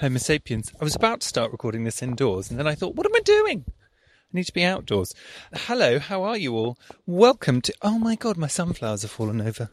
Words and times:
Homo 0.00 0.18
sapiens. 0.18 0.72
I 0.80 0.84
was 0.84 0.94
about 0.94 1.22
to 1.22 1.26
start 1.26 1.50
recording 1.50 1.82
this 1.82 2.02
indoors, 2.02 2.50
and 2.50 2.58
then 2.58 2.68
I 2.68 2.76
thought, 2.76 2.94
what 2.94 3.04
am 3.04 3.16
I 3.16 3.20
doing? 3.20 3.64
I 3.66 3.72
need 4.32 4.44
to 4.44 4.52
be 4.52 4.62
outdoors. 4.62 5.12
Hello, 5.52 5.98
how 5.98 6.22
are 6.22 6.36
you 6.36 6.54
all? 6.54 6.78
Welcome 7.06 7.60
to. 7.62 7.74
Oh 7.82 7.98
my 7.98 8.14
god, 8.14 8.36
my 8.36 8.46
sunflowers 8.46 9.02
have 9.02 9.10
fallen 9.10 9.40
over. 9.40 9.68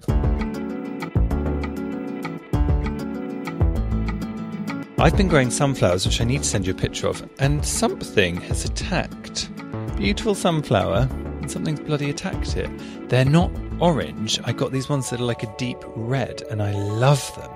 I've 4.97 5.15
been 5.15 5.27
growing 5.27 5.51
sunflowers, 5.51 6.07
which 6.07 6.19
I 6.19 6.23
need 6.23 6.41
to 6.41 6.49
send 6.49 6.65
you 6.65 6.73
a 6.73 6.75
picture 6.75 7.07
of, 7.07 7.29
and 7.37 7.63
something 7.63 8.37
has 8.37 8.65
attacked. 8.65 9.51
Beautiful 9.95 10.33
sunflower, 10.33 11.07
and 11.41 11.51
something's 11.51 11.81
bloody 11.81 12.09
attacked 12.09 12.57
it. 12.57 12.71
They're 13.09 13.25
not 13.25 13.51
orange. 13.79 14.39
I 14.43 14.53
got 14.53 14.71
these 14.71 14.89
ones 14.89 15.11
that 15.11 15.21
are 15.21 15.25
like 15.25 15.43
a 15.43 15.55
deep 15.57 15.77
red, 15.95 16.41
and 16.49 16.63
I 16.63 16.71
love 16.71 17.31
them. 17.35 17.54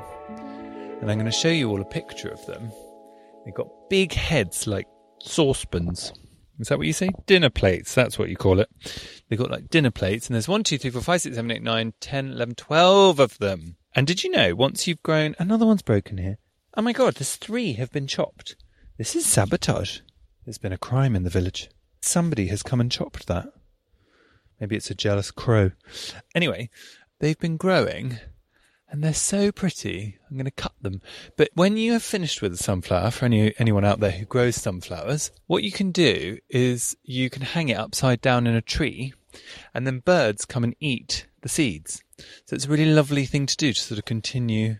And 1.01 1.09
I'm 1.09 1.17
going 1.17 1.25
to 1.25 1.31
show 1.31 1.49
you 1.49 1.69
all 1.69 1.81
a 1.81 1.85
picture 1.85 2.29
of 2.29 2.45
them. 2.45 2.71
They've 3.45 3.53
got 3.53 3.89
big 3.89 4.13
heads 4.13 4.67
like 4.67 4.87
saucepans. 5.21 6.11
Is 6.59 6.67
that 6.67 6.77
what 6.77 6.87
you 6.87 6.93
say? 6.93 7.09
Dinner 7.25 7.49
plates. 7.49 7.95
That's 7.95 8.19
what 8.19 8.29
you 8.29 8.35
call 8.35 8.59
it. 8.59 8.69
They've 9.29 9.39
got 9.39 9.49
like 9.49 9.69
dinner 9.69 9.91
plates, 9.91 10.27
and 10.27 10.35
there's 10.35 10.47
one, 10.49 10.63
two, 10.63 10.77
three, 10.77 10.89
four, 10.89 11.01
five, 11.01 11.21
six, 11.21 11.37
seven, 11.37 11.51
eight, 11.51 11.63
nine, 11.63 11.93
ten, 12.01 12.31
eleven, 12.31 12.55
twelve 12.55 13.19
of 13.19 13.37
them. 13.37 13.77
And 13.95 14.05
did 14.05 14.23
you 14.23 14.29
know 14.29 14.55
once 14.55 14.85
you've 14.85 15.01
grown, 15.01 15.35
another 15.39 15.65
one's 15.65 15.81
broken 15.81 16.17
here. 16.17 16.37
Oh 16.75 16.81
my 16.81 16.91
god, 16.91 17.15
there's 17.15 17.37
three 17.37 17.73
have 17.73 17.91
been 17.91 18.07
chopped. 18.07 18.55
This 18.97 19.15
is 19.15 19.25
sabotage. 19.25 19.99
There's 20.45 20.57
been 20.57 20.73
a 20.73 20.77
crime 20.77 21.15
in 21.15 21.23
the 21.23 21.29
village. 21.29 21.69
Somebody 22.01 22.47
has 22.47 22.61
come 22.61 22.81
and 22.81 22.91
chopped 22.91 23.27
that. 23.27 23.47
Maybe 24.59 24.75
it's 24.75 24.91
a 24.91 24.95
jealous 24.95 25.31
crow. 25.31 25.71
Anyway, 26.35 26.69
they've 27.19 27.39
been 27.39 27.55
growing 27.57 28.19
and 28.91 29.03
they're 29.03 29.13
so 29.13 29.51
pretty. 29.51 30.17
I'm 30.29 30.37
going 30.37 30.45
to 30.45 30.51
cut 30.51 30.73
them. 30.81 31.01
But 31.37 31.49
when 31.53 31.77
you 31.77 31.93
have 31.93 32.03
finished 32.03 32.41
with 32.41 32.53
a 32.53 32.57
sunflower, 32.57 33.11
for 33.11 33.25
any 33.25 33.53
anyone 33.59 33.85
out 33.85 33.99
there 33.99 34.11
who 34.11 34.25
grows 34.25 34.55
sunflowers, 34.55 35.31
what 35.47 35.63
you 35.63 35.71
can 35.71 35.91
do 35.91 36.39
is 36.49 36.97
you 37.03 37.29
can 37.29 37.43
hang 37.43 37.69
it 37.69 37.77
upside 37.77 38.21
down 38.21 38.47
in 38.47 38.55
a 38.55 38.61
tree, 38.61 39.13
and 39.73 39.85
then 39.85 39.99
birds 39.99 40.45
come 40.45 40.63
and 40.63 40.75
eat 40.79 41.27
the 41.41 41.49
seeds. 41.49 42.03
So 42.45 42.55
it's 42.55 42.65
a 42.65 42.69
really 42.69 42.85
lovely 42.85 43.25
thing 43.25 43.45
to 43.45 43.55
do 43.55 43.73
to 43.73 43.79
sort 43.79 43.99
of 43.99 44.05
continue 44.05 44.77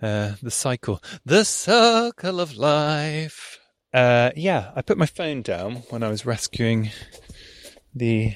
uh, 0.00 0.32
the 0.42 0.50
cycle, 0.50 1.02
the 1.24 1.44
circle 1.44 2.40
of 2.40 2.56
life. 2.56 3.58
Uh, 3.92 4.30
yeah, 4.36 4.72
I 4.76 4.82
put 4.82 4.98
my 4.98 5.06
phone 5.06 5.42
down 5.42 5.76
when 5.90 6.02
I 6.02 6.08
was 6.08 6.26
rescuing 6.26 6.90
the 7.94 8.34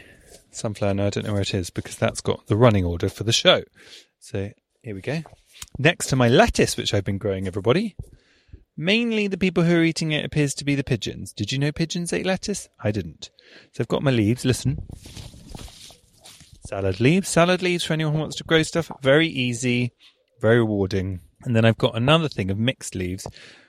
sunflower. 0.51 0.95
Now 0.95 1.07
I 1.07 1.11
don't 1.11 1.27
know 1.27 1.33
where 1.33 1.43
it 1.43 1.55
is 1.55 1.71
because 1.71 1.97
that's 1.97 2.21
got 2.21 2.47
the 2.47 2.57
running 2.57 2.85
order 2.85 3.09
for 3.09 3.25
the 3.25 3.33
show. 3.33 3.63
So 4.19 4.51
here 4.83 4.95
we 4.95 5.01
go. 5.01 5.23
Next 5.79 6.07
to 6.09 6.17
my 6.17 6.29
lettuce, 6.29 6.77
which 6.77 6.95
I've 6.95 7.05
been 7.05 7.19
growing, 7.19 7.47
everybody. 7.47 7.97
Mainly 8.77 9.27
the 9.27 9.37
people 9.37 9.65
who 9.65 9.77
are 9.77 9.85
eating 9.85 10.13
it 10.13 10.25
appears 10.25 10.55
to 10.55 10.65
be 10.65 10.75
the 10.75 10.85
pigeons. 10.85 11.33
Did 11.33 11.53
you 11.53 11.59
know 11.59 11.73
pigeons 11.73 12.13
ate 12.13 12.25
lettuce? 12.25 12.69
I 12.83 12.91
didn't. 12.91 13.31
So 13.73 13.83
I've 13.83 13.89
got 13.89 14.03
my 14.03 14.11
leaves. 14.11 14.45
Listen. 14.45 14.87
Salad 16.67 17.01
leaves. 17.01 17.29
Salad 17.29 17.63
leaves 17.63 17.85
for 17.85 17.93
anyone 17.93 18.15
who 18.15 18.21
wants 18.21 18.37
to 18.37 18.45
grow 18.45 18.63
stuff. 18.63 18.91
Very 19.03 19.29
easy, 19.29 19.93
very 20.41 20.59
rewarding. 20.59 21.21
And 21.43 21.55
then 21.55 21.65
I've 21.65 21.79
got 21.79 21.97
another 21.97 22.29
thing 22.29 22.51
of 22.51 22.59
mixed 22.59 22.95
leaves. 22.95 23.27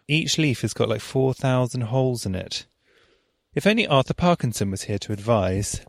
Each 0.07 0.37
leaf 0.37 0.61
has 0.61 0.73
got 0.73 0.89
like 0.89 1.01
4,000 1.01 1.81
holes 1.81 2.25
in 2.25 2.35
it. 2.35 2.67
If 3.53 3.67
only 3.67 3.87
Arthur 3.87 4.13
Parkinson 4.13 4.71
was 4.71 4.83
here 4.83 4.99
to 4.99 5.13
advise, 5.13 5.81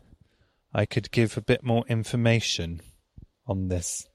I 0.73 0.85
could 0.85 1.11
give 1.11 1.37
a 1.37 1.41
bit 1.41 1.63
more 1.63 1.85
information 1.87 2.81
on 3.47 3.69
this. 3.69 4.07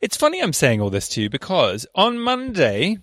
It's 0.00 0.16
funny 0.16 0.40
I'm 0.40 0.52
saying 0.52 0.80
all 0.80 0.90
this 0.90 1.08
to 1.10 1.22
you 1.22 1.28
because 1.28 1.84
on 1.94 2.20
Monday, 2.20 2.98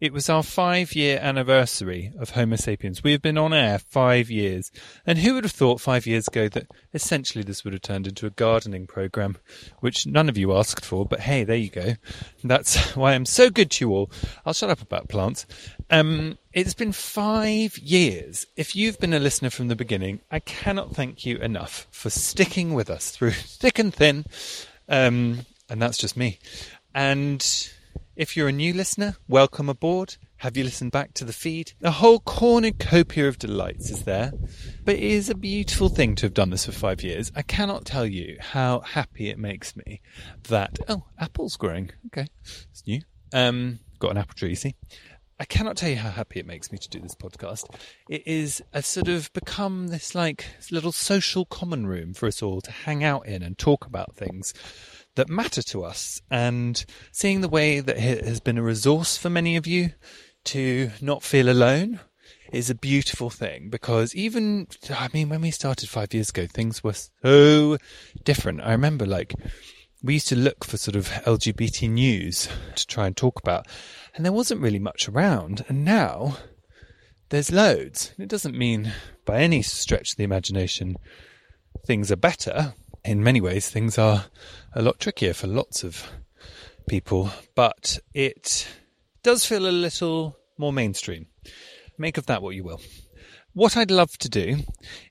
it 0.00 0.12
was 0.12 0.28
our 0.28 0.42
five 0.42 0.94
year 0.96 1.20
anniversary 1.22 2.10
of 2.18 2.30
Homo 2.30 2.56
sapiens. 2.56 3.04
We 3.04 3.12
have 3.12 3.22
been 3.22 3.38
on 3.38 3.52
air 3.52 3.78
five 3.78 4.28
years. 4.28 4.72
And 5.06 5.18
who 5.18 5.34
would 5.34 5.44
have 5.44 5.52
thought 5.52 5.80
five 5.80 6.06
years 6.06 6.26
ago 6.26 6.48
that 6.48 6.66
essentially 6.92 7.44
this 7.44 7.62
would 7.62 7.74
have 7.74 7.82
turned 7.82 8.08
into 8.08 8.26
a 8.26 8.30
gardening 8.30 8.88
program, 8.88 9.36
which 9.80 10.04
none 10.04 10.28
of 10.28 10.36
you 10.36 10.52
asked 10.56 10.84
for, 10.84 11.06
but 11.06 11.20
hey, 11.20 11.44
there 11.44 11.54
you 11.54 11.70
go. 11.70 11.94
That's 12.42 12.76
why 12.96 13.12
I'm 13.12 13.26
so 13.26 13.48
good 13.48 13.70
to 13.72 13.84
you 13.84 13.92
all. 13.92 14.10
I'll 14.44 14.52
shut 14.52 14.70
up 14.70 14.82
about 14.82 15.08
plants. 15.08 15.46
Um, 15.90 16.38
it's 16.52 16.74
been 16.74 16.92
five 16.92 17.78
years. 17.78 18.46
If 18.56 18.74
you've 18.74 18.98
been 18.98 19.14
a 19.14 19.20
listener 19.20 19.50
from 19.50 19.68
the 19.68 19.76
beginning, 19.76 20.22
I 20.28 20.40
cannot 20.40 20.92
thank 20.92 21.24
you 21.24 21.36
enough 21.36 21.86
for 21.92 22.10
sticking 22.10 22.74
with 22.74 22.90
us 22.90 23.10
through 23.10 23.30
thick 23.32 23.78
and 23.78 23.94
thin. 23.94 24.24
Um, 24.88 25.46
and 25.70 25.80
that's 25.80 25.96
just 25.96 26.16
me. 26.16 26.38
And 26.94 27.70
if 28.16 28.36
you're 28.36 28.48
a 28.48 28.52
new 28.52 28.74
listener, 28.74 29.16
welcome 29.28 29.68
aboard. 29.68 30.16
Have 30.38 30.56
you 30.56 30.64
listened 30.64 30.90
back 30.90 31.14
to 31.14 31.24
the 31.24 31.32
feed? 31.32 31.72
A 31.82 31.90
whole 31.90 32.18
cornucopia 32.18 33.28
of 33.28 33.38
delights 33.38 33.90
is 33.90 34.04
there. 34.04 34.32
But 34.84 34.96
it 34.96 35.02
is 35.02 35.30
a 35.30 35.34
beautiful 35.34 35.88
thing 35.88 36.16
to 36.16 36.26
have 36.26 36.34
done 36.34 36.50
this 36.50 36.66
for 36.66 36.72
five 36.72 37.02
years. 37.02 37.30
I 37.36 37.42
cannot 37.42 37.84
tell 37.84 38.06
you 38.06 38.36
how 38.40 38.80
happy 38.80 39.30
it 39.30 39.38
makes 39.38 39.76
me 39.76 40.00
that, 40.48 40.78
oh, 40.88 41.04
apple's 41.18 41.56
growing. 41.56 41.90
Okay, 42.06 42.26
it's 42.70 42.82
new. 42.86 43.00
Um, 43.32 43.78
got 44.00 44.10
an 44.10 44.18
apple 44.18 44.34
tree, 44.34 44.50
you 44.50 44.56
see. 44.56 44.74
I 45.38 45.44
cannot 45.44 45.78
tell 45.78 45.88
you 45.88 45.96
how 45.96 46.10
happy 46.10 46.38
it 46.38 46.46
makes 46.46 46.70
me 46.70 46.76
to 46.76 46.88
do 46.90 47.00
this 47.00 47.14
podcast. 47.14 47.64
It 48.10 48.26
is 48.26 48.62
a 48.74 48.82
sort 48.82 49.08
of 49.08 49.32
become 49.32 49.88
this 49.88 50.14
like 50.14 50.44
little 50.70 50.92
social 50.92 51.46
common 51.46 51.86
room 51.86 52.12
for 52.12 52.26
us 52.26 52.42
all 52.42 52.60
to 52.60 52.70
hang 52.70 53.04
out 53.04 53.26
in 53.26 53.42
and 53.42 53.56
talk 53.56 53.86
about 53.86 54.16
things 54.16 54.52
that 55.16 55.28
matter 55.28 55.62
to 55.62 55.84
us. 55.84 56.20
And 56.30 56.84
seeing 57.12 57.40
the 57.40 57.48
way 57.48 57.80
that 57.80 57.96
it 57.96 58.24
has 58.24 58.40
been 58.40 58.58
a 58.58 58.62
resource 58.62 59.16
for 59.16 59.30
many 59.30 59.56
of 59.56 59.66
you 59.66 59.90
to 60.44 60.90
not 61.00 61.22
feel 61.22 61.48
alone 61.48 62.00
is 62.52 62.70
a 62.70 62.74
beautiful 62.74 63.30
thing 63.30 63.68
because 63.70 64.14
even, 64.14 64.66
I 64.90 65.08
mean, 65.12 65.28
when 65.28 65.40
we 65.40 65.50
started 65.50 65.88
five 65.88 66.12
years 66.12 66.30
ago, 66.30 66.46
things 66.46 66.82
were 66.82 66.94
so 67.22 67.78
different. 68.24 68.60
I 68.62 68.72
remember 68.72 69.06
like, 69.06 69.34
we 70.02 70.14
used 70.14 70.28
to 70.28 70.36
look 70.36 70.64
for 70.64 70.76
sort 70.78 70.96
of 70.96 71.08
LGBT 71.08 71.90
news 71.90 72.48
to 72.74 72.86
try 72.86 73.06
and 73.06 73.16
talk 73.16 73.38
about, 73.38 73.66
and 74.14 74.24
there 74.24 74.32
wasn't 74.32 74.62
really 74.62 74.78
much 74.78 75.08
around. 75.08 75.64
And 75.68 75.84
now 75.84 76.38
there's 77.28 77.52
loads. 77.52 78.12
It 78.18 78.28
doesn't 78.28 78.56
mean 78.56 78.92
by 79.26 79.40
any 79.40 79.62
stretch 79.62 80.12
of 80.12 80.16
the 80.16 80.24
imagination 80.24 80.96
things 81.86 82.10
are 82.10 82.16
better. 82.16 82.74
In 83.04 83.24
many 83.24 83.40
ways, 83.40 83.68
things 83.68 83.98
are 83.98 84.26
a 84.74 84.82
lot 84.82 85.00
trickier 85.00 85.32
for 85.32 85.46
lots 85.46 85.82
of 85.84 86.10
people, 86.86 87.30
but 87.54 87.98
it 88.12 88.68
does 89.22 89.44
feel 89.44 89.66
a 89.66 89.70
little 89.70 90.36
more 90.58 90.72
mainstream. 90.72 91.26
Make 91.96 92.18
of 92.18 92.26
that 92.26 92.42
what 92.42 92.54
you 92.54 92.64
will. 92.64 92.80
What 93.52 93.76
I'd 93.76 93.90
love 93.90 94.16
to 94.18 94.28
do 94.28 94.58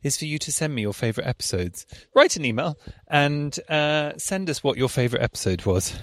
is 0.02 0.18
for 0.18 0.26
you 0.26 0.38
to 0.40 0.52
send 0.52 0.74
me 0.74 0.84
your 0.84 0.94
favourite 0.94 1.28
episodes. 1.28 1.86
Write 2.16 2.38
an 2.38 2.46
email 2.46 2.80
and 3.08 3.58
uh, 3.68 4.14
send 4.18 4.50
us 4.50 4.64
what 4.64 4.78
your 4.78 4.88
favourite 4.88 5.24
episode 5.24 5.66
was. 5.66 6.00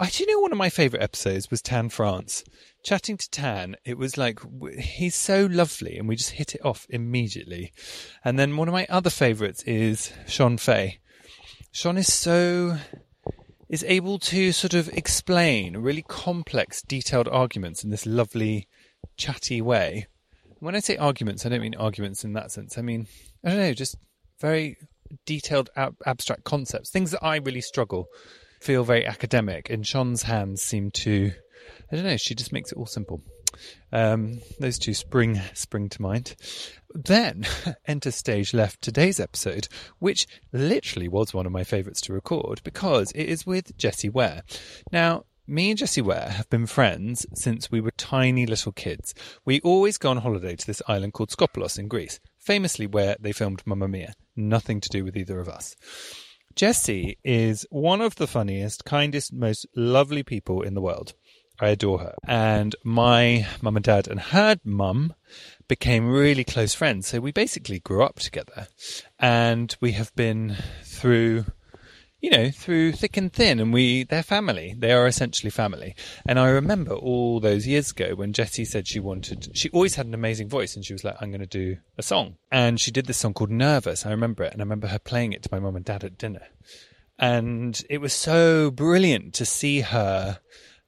I 0.00 0.08
do 0.08 0.22
you 0.22 0.32
know 0.32 0.40
one 0.40 0.52
of 0.52 0.58
my 0.58 0.70
favourite 0.70 1.02
episodes 1.02 1.50
was 1.50 1.60
Tan 1.60 1.88
France. 1.88 2.44
Chatting 2.84 3.16
to 3.16 3.30
Tan, 3.30 3.76
it 3.84 3.98
was 3.98 4.16
like 4.16 4.40
he's 4.78 5.16
so 5.16 5.46
lovely, 5.46 5.98
and 5.98 6.08
we 6.08 6.16
just 6.16 6.30
hit 6.30 6.54
it 6.54 6.64
off 6.64 6.86
immediately. 6.88 7.72
And 8.24 8.38
then 8.38 8.56
one 8.56 8.68
of 8.68 8.72
my 8.74 8.86
other 8.88 9.10
favourites 9.10 9.62
is 9.64 10.12
Shon 10.26 10.56
Faye. 10.56 11.00
Shon 11.72 11.98
is 11.98 12.12
so 12.12 12.78
is 13.68 13.84
able 13.86 14.18
to 14.18 14.52
sort 14.52 14.74
of 14.74 14.88
explain 14.90 15.76
really 15.76 16.04
complex, 16.06 16.80
detailed 16.80 17.28
arguments 17.28 17.84
in 17.84 17.90
this 17.90 18.06
lovely, 18.06 18.66
chatty 19.16 19.60
way 19.60 20.06
when 20.60 20.74
I 20.74 20.80
say 20.80 20.96
arguments, 20.96 21.44
I 21.44 21.48
don't 21.48 21.60
mean 21.60 21.74
arguments 21.76 22.24
in 22.24 22.32
that 22.34 22.50
sense. 22.50 22.78
I 22.78 22.82
mean, 22.82 23.06
I 23.44 23.50
don't 23.50 23.58
know, 23.58 23.74
just 23.74 23.96
very 24.40 24.76
detailed 25.24 25.70
ab- 25.76 25.96
abstract 26.06 26.44
concepts, 26.44 26.90
things 26.90 27.10
that 27.12 27.24
I 27.24 27.36
really 27.36 27.60
struggle, 27.60 28.08
feel 28.60 28.84
very 28.84 29.06
academic. 29.06 29.70
And 29.70 29.86
Shon's 29.86 30.22
hands 30.22 30.62
seem 30.62 30.90
to, 30.92 31.32
I 31.90 31.96
don't 31.96 32.04
know, 32.04 32.16
she 32.16 32.34
just 32.34 32.52
makes 32.52 32.72
it 32.72 32.78
all 32.78 32.86
simple. 32.86 33.22
Um, 33.92 34.40
those 34.60 34.78
two 34.78 34.94
spring 34.94 35.40
spring 35.54 35.88
to 35.88 36.02
mind. 36.02 36.36
Then 36.94 37.44
enter 37.86 38.10
stage 38.10 38.54
left 38.54 38.82
today's 38.82 39.20
episode, 39.20 39.68
which 39.98 40.26
literally 40.52 41.08
was 41.08 41.34
one 41.34 41.46
of 41.46 41.52
my 41.52 41.64
favourites 41.64 42.00
to 42.02 42.12
record 42.12 42.60
because 42.62 43.10
it 43.12 43.24
is 43.24 43.46
with 43.46 43.76
Jessie 43.76 44.08
Ware. 44.08 44.42
Now, 44.92 45.24
me 45.46 45.70
and 45.70 45.78
Jessie 45.78 46.02
Ware 46.02 46.28
have 46.28 46.50
been 46.50 46.66
friends 46.66 47.24
since 47.34 47.70
we 47.70 47.80
were 47.80 47.90
tiny 47.92 48.44
little 48.44 48.72
kids. 48.72 49.14
We 49.46 49.60
always 49.62 49.96
go 49.96 50.10
on 50.10 50.18
holiday 50.18 50.56
to 50.56 50.66
this 50.66 50.82
island 50.86 51.14
called 51.14 51.30
Skopelos 51.30 51.78
in 51.78 51.88
Greece, 51.88 52.20
famously 52.38 52.86
where 52.86 53.16
they 53.18 53.32
filmed 53.32 53.62
Mamma 53.64 53.88
Mia. 53.88 54.12
Nothing 54.36 54.80
to 54.80 54.90
do 54.90 55.04
with 55.04 55.16
either 55.16 55.40
of 55.40 55.48
us. 55.48 55.74
Jessie 56.58 57.16
is 57.22 57.64
one 57.70 58.00
of 58.00 58.16
the 58.16 58.26
funniest, 58.26 58.84
kindest, 58.84 59.32
most 59.32 59.64
lovely 59.76 60.24
people 60.24 60.62
in 60.62 60.74
the 60.74 60.80
world. 60.80 61.14
I 61.60 61.68
adore 61.68 62.00
her. 62.00 62.14
And 62.26 62.74
my 62.82 63.46
mum 63.62 63.76
and 63.76 63.84
dad 63.84 64.08
and 64.08 64.18
her 64.18 64.56
mum 64.64 65.14
became 65.68 66.08
really 66.08 66.42
close 66.42 66.74
friends. 66.74 67.06
So 67.06 67.20
we 67.20 67.30
basically 67.30 67.78
grew 67.78 68.02
up 68.02 68.16
together. 68.18 68.66
And 69.20 69.76
we 69.80 69.92
have 69.92 70.12
been 70.16 70.56
through, 70.82 71.44
you 72.20 72.30
know, 72.30 72.50
through 72.50 72.92
thick 72.92 73.16
and 73.16 73.32
thin. 73.32 73.60
And 73.60 73.72
we, 73.72 74.04
they're 74.04 74.22
family. 74.22 74.74
They 74.76 74.92
are 74.92 75.06
essentially 75.06 75.50
family. 75.50 75.94
And 76.26 76.38
I 76.38 76.48
remember 76.48 76.92
all 76.92 77.40
those 77.40 77.66
years 77.66 77.90
ago 77.92 78.14
when 78.14 78.32
Jessie 78.32 78.64
said 78.64 78.88
she 78.88 79.00
wanted, 79.00 79.56
she 79.56 79.70
always 79.70 79.94
had 79.94 80.06
an 80.06 80.14
amazing 80.14 80.48
voice. 80.48 80.74
And 80.74 80.84
she 80.84 80.92
was 80.92 81.04
like, 81.04 81.16
I'm 81.20 81.30
going 81.30 81.40
to 81.40 81.46
do 81.46 81.76
a 81.96 82.02
song. 82.02 82.36
And 82.50 82.80
she 82.80 82.90
did 82.90 83.06
this 83.06 83.18
song 83.18 83.34
called 83.34 83.50
Nervous. 83.50 84.04
I 84.04 84.10
remember 84.10 84.42
it. 84.42 84.52
And 84.52 84.60
I 84.60 84.64
remember 84.64 84.88
her 84.88 84.98
playing 84.98 85.32
it 85.32 85.42
to 85.44 85.48
my 85.52 85.60
mum 85.60 85.76
and 85.76 85.84
dad 85.84 86.04
at 86.04 86.18
dinner. 86.18 86.46
And 87.18 87.80
it 87.88 87.98
was 87.98 88.12
so 88.12 88.70
brilliant 88.70 89.34
to 89.34 89.44
see 89.44 89.80
her 89.80 90.40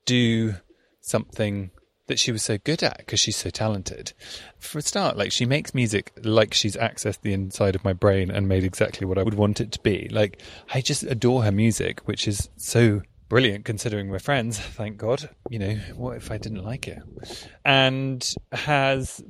do 0.04 0.54
something 1.00 1.70
that 2.10 2.18
she 2.18 2.32
was 2.32 2.42
so 2.42 2.58
good 2.58 2.82
at 2.82 2.98
because 2.98 3.20
she's 3.20 3.36
so 3.36 3.50
talented. 3.50 4.12
For 4.58 4.78
a 4.78 4.82
start, 4.82 5.16
like 5.16 5.30
she 5.30 5.46
makes 5.46 5.72
music 5.72 6.12
like 6.22 6.52
she's 6.52 6.76
accessed 6.76 7.20
the 7.22 7.32
inside 7.32 7.76
of 7.76 7.84
my 7.84 7.92
brain 7.92 8.30
and 8.30 8.48
made 8.48 8.64
exactly 8.64 9.06
what 9.06 9.16
I 9.16 9.22
would 9.22 9.34
want 9.34 9.60
it 9.60 9.70
to 9.72 9.80
be. 9.80 10.08
Like 10.10 10.42
I 10.74 10.80
just 10.80 11.04
adore 11.04 11.44
her 11.44 11.52
music, 11.52 12.00
which 12.08 12.26
is 12.26 12.50
so 12.56 13.02
brilliant 13.28 13.64
considering 13.64 14.10
we're 14.10 14.18
friends, 14.18 14.58
thank 14.80 14.96
God. 14.96 15.30
You 15.48 15.60
know, 15.60 15.74
what 15.94 16.16
if 16.16 16.32
I 16.32 16.38
didn't 16.38 16.64
like 16.64 16.88
it? 16.88 16.98
And 17.64 18.28
has 18.50 19.22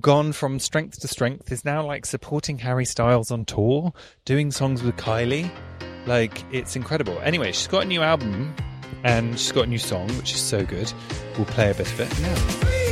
gone 0.00 0.32
from 0.32 0.58
strength 0.58 1.00
to 1.00 1.08
strength, 1.08 1.52
is 1.52 1.66
now 1.66 1.86
like 1.86 2.06
supporting 2.06 2.58
Harry 2.58 2.86
Styles 2.86 3.30
on 3.30 3.44
tour, 3.44 3.92
doing 4.24 4.50
songs 4.50 4.82
with 4.82 4.96
Kylie. 4.96 5.50
Like 6.06 6.42
it's 6.50 6.76
incredible. 6.76 7.18
Anyway, 7.18 7.52
she's 7.52 7.68
got 7.68 7.82
a 7.82 7.86
new 7.86 8.00
album 8.00 8.54
and 9.04 9.38
she's 9.38 9.52
got 9.52 9.66
a 9.66 9.68
new 9.68 9.78
song, 9.78 10.08
which 10.16 10.32
is 10.32 10.40
so 10.40 10.64
good. 10.64 10.92
We'll 11.36 11.46
play 11.46 11.70
a 11.70 11.74
bit 11.74 11.90
of 11.90 12.00
it 12.00 12.20
now. 12.20 12.85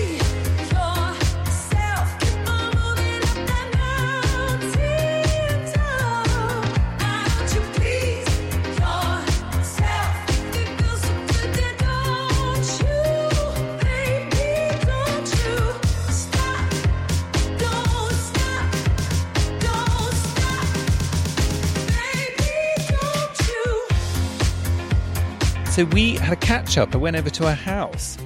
So 25.75 25.85
we 25.87 26.15
had 26.15 26.33
a 26.33 26.37
catch 26.37 26.79
up. 26.79 26.95
I 26.95 26.99
went 26.99 27.17
over 27.17 27.31
to 27.31 27.49
her 27.49 27.55
house 27.55 28.17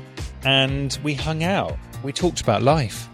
and 0.44 0.98
we 1.02 1.14
hung 1.14 1.42
out. 1.42 1.78
We 2.02 2.12
talked 2.12 2.42
about 2.42 2.62
life. 2.62 3.08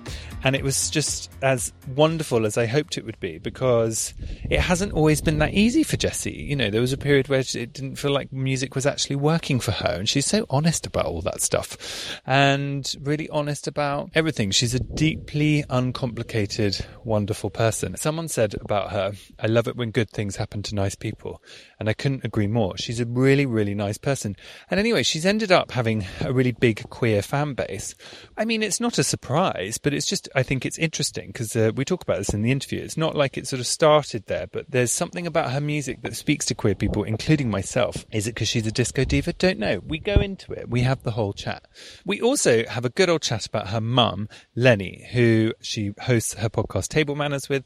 And 0.44 0.54
it 0.54 0.62
was 0.62 0.90
just 0.90 1.30
as 1.42 1.72
wonderful 1.96 2.44
as 2.44 2.58
I 2.58 2.66
hoped 2.66 2.98
it 2.98 3.06
would 3.06 3.18
be 3.18 3.38
because 3.38 4.12
it 4.50 4.60
hasn't 4.60 4.92
always 4.92 5.22
been 5.22 5.38
that 5.38 5.54
easy 5.54 5.82
for 5.82 5.96
Jessie. 5.96 6.32
You 6.32 6.54
know, 6.54 6.68
there 6.68 6.82
was 6.82 6.92
a 6.92 6.98
period 6.98 7.28
where 7.28 7.40
it 7.40 7.72
didn't 7.72 7.96
feel 7.96 8.12
like 8.12 8.30
music 8.30 8.74
was 8.74 8.84
actually 8.84 9.16
working 9.16 9.58
for 9.58 9.72
her. 9.72 9.94
And 9.98 10.06
she's 10.06 10.26
so 10.26 10.44
honest 10.50 10.86
about 10.86 11.06
all 11.06 11.22
that 11.22 11.40
stuff 11.40 12.20
and 12.26 12.94
really 13.00 13.28
honest 13.30 13.66
about 13.66 14.10
everything. 14.14 14.50
She's 14.50 14.74
a 14.74 14.80
deeply 14.80 15.64
uncomplicated, 15.70 16.84
wonderful 17.04 17.48
person. 17.48 17.96
Someone 17.96 18.28
said 18.28 18.54
about 18.60 18.92
her, 18.92 19.12
I 19.40 19.46
love 19.46 19.66
it 19.66 19.76
when 19.76 19.92
good 19.92 20.10
things 20.10 20.36
happen 20.36 20.62
to 20.64 20.74
nice 20.74 20.94
people. 20.94 21.42
And 21.80 21.88
I 21.88 21.94
couldn't 21.94 22.24
agree 22.24 22.48
more. 22.48 22.76
She's 22.76 23.00
a 23.00 23.06
really, 23.06 23.46
really 23.46 23.74
nice 23.74 23.96
person. 23.96 24.36
And 24.70 24.78
anyway, 24.78 25.04
she's 25.04 25.24
ended 25.24 25.50
up 25.50 25.70
having 25.70 26.06
a 26.20 26.34
really 26.34 26.52
big 26.52 26.88
queer 26.90 27.22
fan 27.22 27.54
base. 27.54 27.94
I 28.36 28.44
mean, 28.44 28.62
it's 28.62 28.80
not 28.80 28.98
a 28.98 29.04
surprise, 29.04 29.78
but 29.78 29.94
it's 29.94 30.06
just, 30.06 30.28
I 30.34 30.42
think 30.42 30.66
it's 30.66 30.78
interesting 30.78 31.28
because 31.28 31.54
uh, 31.54 31.70
we 31.76 31.84
talk 31.84 32.02
about 32.02 32.18
this 32.18 32.34
in 32.34 32.42
the 32.42 32.50
interview. 32.50 32.80
It's 32.80 32.96
not 32.96 33.14
like 33.14 33.36
it 33.36 33.46
sort 33.46 33.60
of 33.60 33.66
started 33.66 34.26
there, 34.26 34.48
but 34.48 34.68
there's 34.68 34.90
something 34.90 35.26
about 35.26 35.52
her 35.52 35.60
music 35.60 36.02
that 36.02 36.16
speaks 36.16 36.44
to 36.46 36.54
queer 36.54 36.74
people, 36.74 37.04
including 37.04 37.50
myself. 37.50 38.04
Is 38.10 38.26
it 38.26 38.34
because 38.34 38.48
she's 38.48 38.66
a 38.66 38.72
disco 38.72 39.04
diva? 39.04 39.32
Don't 39.32 39.58
know. 39.58 39.80
We 39.86 39.98
go 39.98 40.14
into 40.14 40.52
it. 40.52 40.68
We 40.68 40.80
have 40.80 41.02
the 41.02 41.12
whole 41.12 41.32
chat. 41.32 41.66
We 42.04 42.20
also 42.20 42.64
have 42.66 42.84
a 42.84 42.90
good 42.90 43.08
old 43.08 43.22
chat 43.22 43.46
about 43.46 43.68
her 43.68 43.80
mum, 43.80 44.28
Lenny, 44.56 45.06
who 45.12 45.52
she 45.60 45.92
hosts 46.00 46.34
her 46.34 46.48
podcast 46.48 46.88
Table 46.88 47.14
Manners 47.14 47.48
with. 47.48 47.64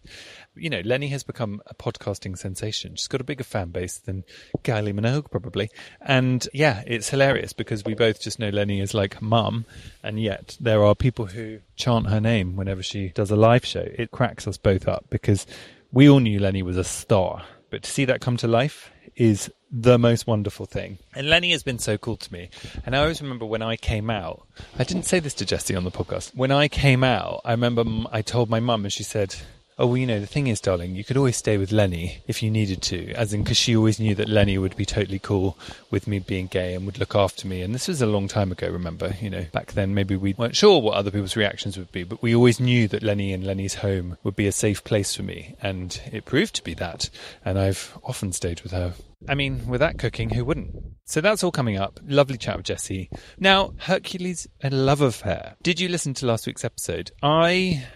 You 0.58 0.70
know, 0.70 0.82
Lenny 0.84 1.08
has 1.08 1.22
become 1.22 1.62
a 1.66 1.74
podcasting 1.74 2.36
sensation. 2.36 2.96
She's 2.96 3.08
got 3.08 3.20
a 3.20 3.24
bigger 3.24 3.44
fan 3.44 3.70
base 3.70 3.98
than 3.98 4.24
Kylie 4.62 4.92
Minogue, 4.92 5.30
probably. 5.30 5.70
And 6.00 6.46
yeah, 6.52 6.82
it's 6.86 7.08
hilarious 7.08 7.52
because 7.52 7.84
we 7.84 7.94
both 7.94 8.20
just 8.20 8.38
know 8.38 8.50
Lenny 8.50 8.80
is 8.80 8.94
like 8.94 9.22
mum, 9.22 9.64
and 10.02 10.20
yet 10.20 10.56
there 10.60 10.84
are 10.84 10.94
people 10.94 11.26
who 11.26 11.60
chant 11.76 12.08
her 12.08 12.20
name 12.20 12.56
whenever 12.56 12.82
she 12.82 13.08
does 13.08 13.30
a 13.30 13.36
live 13.36 13.64
show. 13.64 13.86
It 13.94 14.10
cracks 14.10 14.46
us 14.46 14.56
both 14.56 14.88
up 14.88 15.06
because 15.10 15.46
we 15.92 16.08
all 16.08 16.20
knew 16.20 16.38
Lenny 16.38 16.62
was 16.62 16.76
a 16.76 16.84
star, 16.84 17.44
but 17.70 17.82
to 17.82 17.90
see 17.90 18.04
that 18.06 18.20
come 18.20 18.36
to 18.38 18.48
life 18.48 18.90
is 19.16 19.50
the 19.70 19.98
most 19.98 20.26
wonderful 20.26 20.66
thing. 20.66 20.98
And 21.14 21.28
Lenny 21.28 21.50
has 21.50 21.62
been 21.62 21.78
so 21.78 21.98
cool 21.98 22.16
to 22.16 22.32
me. 22.32 22.50
And 22.86 22.96
I 22.96 23.00
always 23.00 23.20
remember 23.20 23.44
when 23.44 23.62
I 23.62 23.76
came 23.76 24.10
out, 24.10 24.46
I 24.78 24.84
didn't 24.84 25.04
say 25.04 25.20
this 25.20 25.34
to 25.34 25.44
Jessie 25.44 25.76
on 25.76 25.84
the 25.84 25.90
podcast. 25.90 26.34
When 26.34 26.50
I 26.50 26.68
came 26.68 27.04
out, 27.04 27.42
I 27.44 27.50
remember 27.50 27.84
I 28.10 28.22
told 28.22 28.48
my 28.48 28.60
mum 28.60 28.84
and 28.84 28.92
she 28.92 29.02
said, 29.02 29.34
Oh, 29.80 29.86
well, 29.86 29.96
you 29.96 30.06
know, 30.06 30.18
the 30.18 30.26
thing 30.26 30.48
is, 30.48 30.60
darling, 30.60 30.96
you 30.96 31.04
could 31.04 31.16
always 31.16 31.36
stay 31.36 31.56
with 31.56 31.70
Lenny 31.70 32.18
if 32.26 32.42
you 32.42 32.50
needed 32.50 32.82
to, 32.82 33.12
as 33.12 33.32
in, 33.32 33.44
because 33.44 33.56
she 33.56 33.76
always 33.76 34.00
knew 34.00 34.12
that 34.16 34.28
Lenny 34.28 34.58
would 34.58 34.76
be 34.76 34.84
totally 34.84 35.20
cool 35.20 35.56
with 35.90 36.08
me 36.08 36.18
being 36.18 36.48
gay 36.48 36.74
and 36.74 36.84
would 36.84 36.98
look 36.98 37.14
after 37.14 37.46
me. 37.46 37.62
And 37.62 37.72
this 37.72 37.86
was 37.86 38.02
a 38.02 38.06
long 38.06 38.26
time 38.26 38.50
ago, 38.50 38.68
remember? 38.68 39.14
You 39.20 39.30
know, 39.30 39.46
back 39.52 39.72
then 39.72 39.94
maybe 39.94 40.16
we 40.16 40.34
weren't 40.34 40.56
sure 40.56 40.80
what 40.80 40.94
other 40.94 41.12
people's 41.12 41.36
reactions 41.36 41.78
would 41.78 41.92
be, 41.92 42.02
but 42.02 42.20
we 42.22 42.34
always 42.34 42.58
knew 42.58 42.88
that 42.88 43.04
Lenny 43.04 43.32
and 43.32 43.44
Lenny's 43.44 43.74
home 43.74 44.16
would 44.24 44.34
be 44.34 44.48
a 44.48 44.52
safe 44.52 44.82
place 44.82 45.14
for 45.14 45.22
me. 45.22 45.54
And 45.62 46.00
it 46.12 46.24
proved 46.24 46.56
to 46.56 46.64
be 46.64 46.74
that. 46.74 47.08
And 47.44 47.56
I've 47.56 47.96
often 48.02 48.32
stayed 48.32 48.62
with 48.62 48.72
her. 48.72 48.94
I 49.28 49.36
mean, 49.36 49.68
with 49.68 49.80
that 49.80 49.98
cooking, 49.98 50.30
who 50.30 50.44
wouldn't? 50.44 50.74
So 51.04 51.20
that's 51.20 51.44
all 51.44 51.52
coming 51.52 51.76
up. 51.76 52.00
Lovely 52.04 52.36
chat 52.36 52.56
with 52.56 52.66
Jessie. 52.66 53.10
Now, 53.38 53.74
Hercules 53.78 54.48
and 54.60 54.86
Love 54.86 55.00
Affair. 55.02 55.54
Did 55.62 55.78
you 55.78 55.88
listen 55.88 56.14
to 56.14 56.26
last 56.26 56.48
week's 56.48 56.64
episode? 56.64 57.12
I 57.22 57.86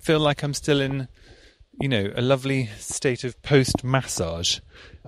feel 0.00 0.20
like 0.20 0.42
I'm 0.42 0.54
still 0.54 0.80
in 0.80 1.08
you 1.80 1.88
know, 1.88 2.10
a 2.14 2.22
lovely 2.22 2.66
state 2.78 3.24
of 3.24 3.40
post 3.42 3.84
massage 3.84 4.58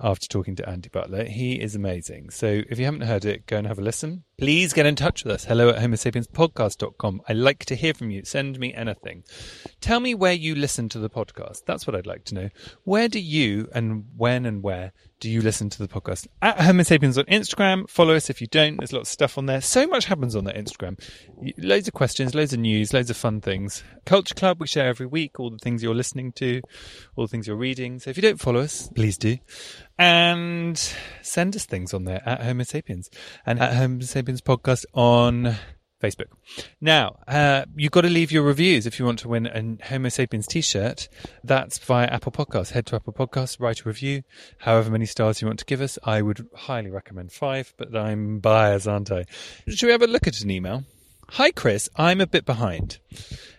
after 0.01 0.27
talking 0.27 0.55
to 0.55 0.67
Andy 0.69 0.89
Butler. 0.89 1.25
He 1.25 1.61
is 1.61 1.75
amazing. 1.75 2.29
So 2.29 2.61
if 2.69 2.79
you 2.79 2.85
haven't 2.85 3.01
heard 3.01 3.25
it, 3.25 3.45
go 3.45 3.57
and 3.57 3.67
have 3.67 3.79
a 3.79 3.81
listen. 3.81 4.23
Please 4.41 4.73
get 4.73 4.87
in 4.87 4.95
touch 4.95 5.23
with 5.23 5.35
us. 5.35 5.45
Hello 5.45 5.69
at 5.69 5.75
homosapienspodcast.com. 5.75 7.21
I 7.29 7.33
like 7.33 7.63
to 7.65 7.75
hear 7.75 7.93
from 7.93 8.09
you. 8.09 8.25
Send 8.25 8.57
me 8.57 8.73
anything. 8.73 9.23
Tell 9.81 9.99
me 9.99 10.15
where 10.15 10.33
you 10.33 10.55
listen 10.55 10.89
to 10.89 10.97
the 10.97 11.11
podcast. 11.11 11.65
That's 11.67 11.85
what 11.85 11.95
I'd 11.95 12.07
like 12.07 12.23
to 12.25 12.33
know. 12.33 12.49
Where 12.83 13.07
do 13.07 13.19
you 13.19 13.69
and 13.75 14.05
when 14.17 14.47
and 14.47 14.63
where 14.63 14.93
do 15.19 15.29
you 15.29 15.43
listen 15.43 15.69
to 15.69 15.77
the 15.77 15.87
podcast? 15.87 16.25
At 16.41 16.59
Homo 16.59 16.81
Sapiens 16.81 17.19
on 17.19 17.25
Instagram. 17.25 17.87
Follow 17.87 18.15
us 18.15 18.31
if 18.31 18.41
you 18.41 18.47
don't. 18.47 18.77
There's 18.77 18.91
lots 18.91 19.09
of 19.09 19.13
stuff 19.13 19.37
on 19.37 19.45
there. 19.45 19.61
So 19.61 19.85
much 19.85 20.05
happens 20.05 20.35
on 20.35 20.45
that 20.45 20.55
Instagram. 20.55 20.99
Loads 21.59 21.87
of 21.87 21.93
questions, 21.93 22.33
loads 22.33 22.51
of 22.51 22.59
news, 22.61 22.95
loads 22.95 23.11
of 23.11 23.17
fun 23.17 23.41
things. 23.41 23.83
Culture 24.07 24.33
Club, 24.33 24.59
we 24.59 24.65
share 24.65 24.87
every 24.87 25.05
week 25.05 25.39
all 25.39 25.51
the 25.51 25.59
things 25.59 25.83
you're 25.83 25.93
listening 25.93 26.31
to, 26.37 26.61
all 27.15 27.25
the 27.25 27.31
things 27.31 27.45
you're 27.45 27.55
reading. 27.55 27.99
So 27.99 28.09
if 28.09 28.17
you 28.17 28.23
don't 28.23 28.41
follow 28.41 28.61
us, 28.61 28.89
please 28.95 29.19
do. 29.19 29.37
And 29.97 30.77
send 31.21 31.55
us 31.55 31.65
things 31.65 31.93
on 31.93 32.05
there 32.05 32.21
at 32.25 32.41
Homo 32.41 32.63
Sapiens 32.63 33.09
and 33.45 33.59
at 33.59 33.75
Homo 33.75 34.01
Sapiens 34.01 34.41
Podcast 34.41 34.85
on 34.93 35.55
Facebook. 36.01 36.27
Now, 36.79 37.19
uh, 37.27 37.65
you've 37.75 37.91
got 37.91 38.01
to 38.01 38.09
leave 38.09 38.31
your 38.31 38.43
reviews 38.43 38.87
if 38.87 38.97
you 38.97 39.05
want 39.05 39.19
to 39.19 39.27
win 39.29 39.45
a 39.45 39.85
Homo 39.85 40.09
Sapiens 40.09 40.47
t-shirt. 40.47 41.07
That's 41.43 41.77
via 41.77 42.07
Apple 42.07 42.31
Podcasts. 42.31 42.71
Head 42.71 42.87
to 42.87 42.95
Apple 42.95 43.13
Podcasts, 43.13 43.59
write 43.59 43.81
a 43.81 43.83
review, 43.83 44.23
however 44.57 44.89
many 44.89 45.05
stars 45.05 45.41
you 45.41 45.47
want 45.47 45.59
to 45.59 45.65
give 45.65 45.81
us. 45.81 45.99
I 46.03 46.23
would 46.23 46.47
highly 46.55 46.89
recommend 46.89 47.31
five, 47.31 47.73
but 47.77 47.95
I'm 47.95 48.39
biased, 48.39 48.87
aren't 48.87 49.11
I? 49.11 49.25
Should 49.67 49.85
we 49.85 49.91
have 49.91 50.01
a 50.01 50.07
look 50.07 50.27
at 50.27 50.41
an 50.41 50.49
email? 50.49 50.83
Hi, 51.29 51.51
Chris. 51.51 51.87
I'm 51.95 52.19
a 52.19 52.27
bit 52.27 52.45
behind, 52.45 52.97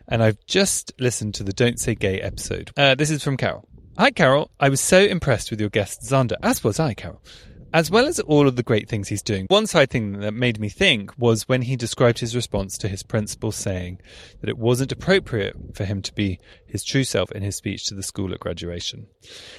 and 0.08 0.22
I've 0.22 0.44
just 0.46 0.92
listened 0.98 1.34
to 1.36 1.44
the 1.44 1.52
Don't 1.52 1.80
Say 1.80 1.94
Gay 1.94 2.20
episode. 2.20 2.70
Uh, 2.76 2.94
this 2.94 3.10
is 3.10 3.22
from 3.22 3.36
Carol. 3.36 3.66
Hi, 3.98 4.10
Carol. 4.10 4.50
I 4.58 4.70
was 4.70 4.80
so 4.80 5.00
impressed 5.02 5.50
with 5.50 5.60
your 5.60 5.68
guest, 5.68 6.00
Xander, 6.00 6.36
as 6.42 6.64
was 6.64 6.80
I, 6.80 6.94
Carol. 6.94 7.22
As 7.74 7.90
well 7.90 8.06
as 8.06 8.18
all 8.20 8.48
of 8.48 8.56
the 8.56 8.62
great 8.62 8.88
things 8.88 9.08
he's 9.08 9.22
doing, 9.22 9.44
one 9.48 9.66
side 9.66 9.90
thing 9.90 10.20
that 10.20 10.32
made 10.32 10.58
me 10.58 10.70
think 10.70 11.10
was 11.18 11.46
when 11.46 11.60
he 11.62 11.76
described 11.76 12.18
his 12.18 12.34
response 12.34 12.78
to 12.78 12.88
his 12.88 13.02
principal 13.02 13.52
saying 13.52 14.00
that 14.40 14.48
it 14.48 14.56
wasn't 14.56 14.92
appropriate 14.92 15.54
for 15.74 15.84
him 15.84 16.00
to 16.02 16.14
be 16.14 16.38
his 16.66 16.84
true 16.84 17.04
self 17.04 17.30
in 17.32 17.42
his 17.42 17.56
speech 17.56 17.84
to 17.86 17.94
the 17.94 18.02
school 18.02 18.32
at 18.32 18.40
graduation. 18.40 19.08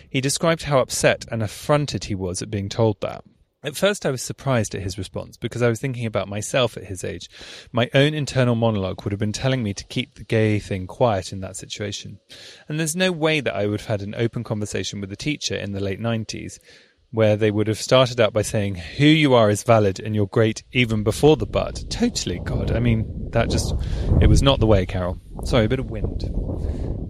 He 0.09 0.19
described 0.19 0.63
how 0.63 0.79
upset 0.79 1.25
and 1.31 1.43
affronted 1.43 2.05
he 2.05 2.15
was 2.15 2.41
at 2.41 2.49
being 2.49 2.69
told 2.69 3.01
that. 3.01 3.23
At 3.63 3.77
first, 3.77 4.05
I 4.05 4.11
was 4.11 4.21
surprised 4.21 4.75
at 4.75 4.81
his 4.81 4.97
response 4.97 5.37
because 5.37 5.61
I 5.61 5.69
was 5.69 5.79
thinking 5.79 6.05
about 6.05 6.27
myself 6.27 6.75
at 6.75 6.85
his 6.85 7.03
age. 7.03 7.29
My 7.71 7.89
own 7.93 8.13
internal 8.13 8.55
monologue 8.55 9.03
would 9.03 9.13
have 9.13 9.19
been 9.19 9.31
telling 9.31 9.63
me 9.63 9.73
to 9.73 9.85
keep 9.85 10.15
the 10.15 10.25
gay 10.25 10.59
thing 10.59 10.85
quiet 10.85 11.31
in 11.31 11.39
that 11.41 11.55
situation. 11.55 12.19
And 12.67 12.77
there's 12.77 12.95
no 12.95 13.11
way 13.11 13.39
that 13.39 13.55
I 13.55 13.67
would 13.67 13.79
have 13.79 13.87
had 13.87 14.01
an 14.01 14.15
open 14.15 14.43
conversation 14.43 14.99
with 14.99 15.13
a 15.13 15.15
teacher 15.15 15.55
in 15.55 15.71
the 15.71 15.79
late 15.79 16.01
90s 16.01 16.59
where 17.11 17.37
they 17.37 17.51
would 17.51 17.67
have 17.67 17.79
started 17.79 18.19
out 18.19 18.33
by 18.33 18.41
saying, 18.41 18.75
Who 18.75 19.05
you 19.05 19.33
are 19.33 19.49
is 19.49 19.63
valid 19.63 19.99
and 19.99 20.13
you're 20.13 20.27
great 20.27 20.63
even 20.73 21.03
before 21.03 21.37
the 21.37 21.45
but. 21.45 21.85
Totally, 21.89 22.39
God. 22.39 22.71
I 22.71 22.79
mean, 22.79 23.29
that 23.31 23.49
just, 23.49 23.73
it 24.19 24.27
was 24.27 24.41
not 24.41 24.59
the 24.59 24.67
way, 24.67 24.85
Carol. 24.85 25.21
Sorry, 25.45 25.65
a 25.65 25.69
bit 25.69 25.79
of 25.79 25.89
wind. 25.89 26.23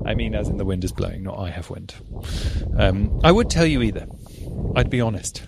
I 0.06 0.14
mean, 0.14 0.36
as 0.36 0.50
in 0.50 0.58
the 0.58 0.66
wind 0.66 0.84
is 0.84 0.92
blowing, 0.92 1.24
not 1.24 1.40
I 1.40 1.50
have 1.50 1.70
wind. 1.70 1.96
Um, 2.78 3.20
I 3.24 3.32
would 3.32 3.50
tell 3.50 3.66
you 3.66 3.82
either. 3.82 4.06
I'd 4.76 4.90
be 4.90 5.02
honest. 5.02 5.48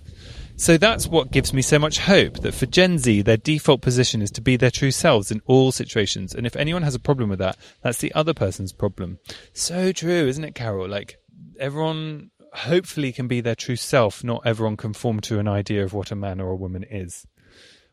So 0.57 0.77
that's 0.77 1.05
what 1.05 1.31
gives 1.31 1.53
me 1.53 1.61
so 1.61 1.77
much 1.77 1.99
hope 1.99 2.39
that 2.39 2.53
for 2.53 2.65
Gen 2.65 2.97
Z, 2.97 3.23
their 3.23 3.37
default 3.37 3.81
position 3.81 4.21
is 4.21 4.31
to 4.31 4.41
be 4.41 4.55
their 4.55 4.71
true 4.71 4.91
selves 4.91 5.29
in 5.29 5.41
all 5.45 5.73
situations. 5.73 6.33
And 6.33 6.47
if 6.47 6.55
anyone 6.55 6.81
has 6.83 6.95
a 6.95 6.99
problem 6.99 7.29
with 7.29 7.39
that, 7.39 7.57
that's 7.81 7.97
the 7.97 8.13
other 8.13 8.33
person's 8.33 8.71
problem. 8.71 9.19
So 9.53 9.91
true, 9.91 10.27
isn't 10.27 10.43
it, 10.43 10.55
Carol? 10.55 10.87
Like, 10.87 11.17
everyone 11.59 12.31
hopefully 12.53 13.11
can 13.11 13.27
be 13.27 13.41
their 13.41 13.55
true 13.55 13.75
self, 13.75 14.23
not 14.23 14.43
everyone 14.45 14.77
conform 14.77 15.19
to 15.21 15.39
an 15.39 15.47
idea 15.47 15.83
of 15.83 15.93
what 15.93 16.11
a 16.11 16.15
man 16.15 16.39
or 16.39 16.51
a 16.51 16.55
woman 16.55 16.85
is 16.89 17.27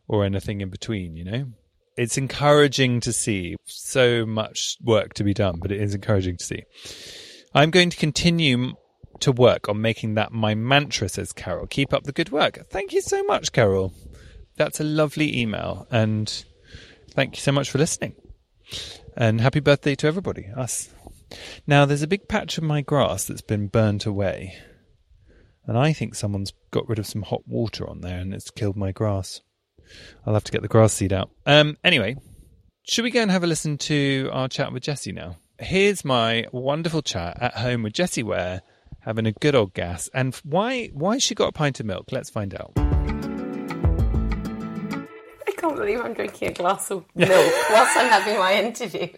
or 0.06 0.24
anything 0.24 0.60
in 0.60 0.70
between, 0.70 1.16
you 1.16 1.24
know? 1.24 1.46
It's 1.96 2.16
encouraging 2.16 3.00
to 3.00 3.12
see 3.12 3.56
so 3.64 4.24
much 4.24 4.78
work 4.80 5.14
to 5.14 5.24
be 5.24 5.34
done, 5.34 5.58
but 5.60 5.72
it 5.72 5.80
is 5.80 5.94
encouraging 5.94 6.36
to 6.36 6.44
see. 6.44 6.62
I'm 7.54 7.70
going 7.70 7.90
to 7.90 7.96
continue 7.96 8.74
to 9.22 9.32
work 9.32 9.68
on 9.68 9.80
making 9.80 10.14
that 10.14 10.32
my 10.32 10.54
mantra, 10.54 11.08
says 11.08 11.32
Carol. 11.32 11.66
Keep 11.66 11.92
up 11.92 12.04
the 12.04 12.12
good 12.12 12.30
work. 12.30 12.68
Thank 12.70 12.92
you 12.92 13.00
so 13.00 13.22
much, 13.24 13.52
Carol. 13.52 13.92
That's 14.56 14.80
a 14.80 14.84
lovely 14.84 15.40
email. 15.40 15.86
And 15.90 16.44
thank 17.10 17.36
you 17.36 17.40
so 17.40 17.52
much 17.52 17.70
for 17.70 17.78
listening. 17.78 18.14
And 19.16 19.40
happy 19.40 19.60
birthday 19.60 19.94
to 19.96 20.06
everybody, 20.06 20.48
us. 20.56 20.90
Now, 21.66 21.84
there's 21.86 22.02
a 22.02 22.06
big 22.08 22.28
patch 22.28 22.58
of 22.58 22.64
my 22.64 22.82
grass 22.82 23.24
that's 23.24 23.42
been 23.42 23.68
burnt 23.68 24.06
away. 24.06 24.54
And 25.66 25.78
I 25.78 25.92
think 25.92 26.14
someone's 26.14 26.52
got 26.70 26.88
rid 26.88 26.98
of 26.98 27.06
some 27.06 27.22
hot 27.22 27.46
water 27.46 27.88
on 27.88 28.00
there 28.00 28.18
and 28.18 28.34
it's 28.34 28.50
killed 28.50 28.76
my 28.76 28.92
grass. 28.92 29.40
I'll 30.26 30.34
have 30.34 30.44
to 30.44 30.52
get 30.52 30.62
the 30.62 30.68
grass 30.68 30.92
seed 30.92 31.12
out. 31.12 31.30
Um, 31.46 31.76
anyway, 31.84 32.16
should 32.82 33.04
we 33.04 33.10
go 33.10 33.22
and 33.22 33.30
have 33.30 33.44
a 33.44 33.46
listen 33.46 33.78
to 33.78 34.28
our 34.32 34.48
chat 34.48 34.72
with 34.72 34.82
Jessie 34.82 35.12
now? 35.12 35.36
Here's 35.58 36.04
my 36.04 36.46
wonderful 36.50 37.02
chat 37.02 37.38
at 37.40 37.54
home 37.54 37.84
with 37.84 37.92
Jessie 37.92 38.24
Ware, 38.24 38.62
having 39.02 39.26
a 39.26 39.32
good 39.32 39.54
old 39.54 39.74
gas. 39.74 40.08
And 40.14 40.34
why 40.44 40.88
why 40.94 41.18
she 41.18 41.34
got 41.34 41.48
a 41.48 41.52
pint 41.52 41.80
of 41.80 41.86
milk? 41.86 42.10
Let's 42.10 42.30
find 42.30 42.54
out. 42.54 42.72
I 45.46 45.50
can't 45.56 45.76
believe 45.76 46.00
I'm 46.00 46.12
drinking 46.14 46.48
a 46.48 46.52
glass 46.52 46.90
of 46.90 47.04
milk 47.14 47.30
whilst 47.70 47.96
I'm 47.96 48.10
having 48.10 48.38
my 48.38 48.54
interview. 48.54 49.08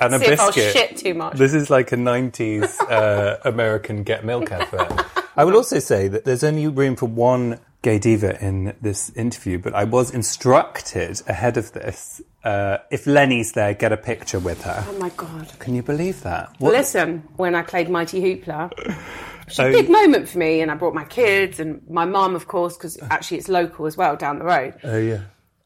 And 0.00 0.14
a 0.14 0.18
See 0.18 0.24
if 0.32 0.40
I'll 0.40 0.52
biscuit. 0.52 0.72
shit 0.72 0.96
too 0.96 1.14
much. 1.14 1.36
This 1.36 1.52
is 1.54 1.68
like 1.70 1.90
a 1.92 1.96
90s 1.96 2.80
uh, 2.90 3.38
American 3.44 4.02
get 4.04 4.24
milk 4.24 4.52
advert. 4.52 5.04
I 5.36 5.44
will 5.44 5.56
also 5.60 5.78
say 5.78 6.08
that 6.08 6.24
there's 6.24 6.44
only 6.44 6.68
room 6.68 6.94
for 6.96 7.06
one 7.06 7.58
gay 7.82 7.98
diva 7.98 8.42
in 8.44 8.74
this 8.80 9.10
interview, 9.10 9.58
but 9.58 9.74
I 9.74 9.84
was 9.84 10.10
instructed 10.12 11.20
ahead 11.28 11.56
of 11.56 11.72
this 11.72 12.20
uh, 12.44 12.78
if 12.90 13.06
Lenny's 13.06 13.52
there, 13.52 13.72
get 13.74 13.92
a 13.92 13.96
picture 13.96 14.40
with 14.40 14.62
her. 14.62 14.84
Oh 14.88 14.98
my 14.98 15.10
god. 15.10 15.52
Can 15.60 15.74
you 15.76 15.82
believe 15.82 16.22
that? 16.22 16.52
What- 16.58 16.72
Listen, 16.72 17.22
when 17.36 17.54
I 17.54 17.62
played 17.62 17.88
Mighty 17.88 18.20
Hoopla, 18.20 18.72
it's 19.46 19.58
a 19.60 19.66
Oh. 19.66 19.72
big 19.72 19.88
moment 19.88 20.28
for 20.28 20.38
me, 20.38 20.60
and 20.60 20.68
I 20.70 20.74
brought 20.74 20.92
my 20.94 21.04
kids 21.04 21.60
and 21.60 21.80
my 21.88 22.04
mum, 22.04 22.34
of 22.34 22.48
course, 22.48 22.76
because 22.76 22.98
actually 23.10 23.38
it's 23.38 23.48
local 23.48 23.86
as 23.86 23.96
well 23.96 24.16
down 24.16 24.38
the 24.40 24.44
road. 24.44 24.74
Oh, 24.82 24.98
yeah. 24.98 25.20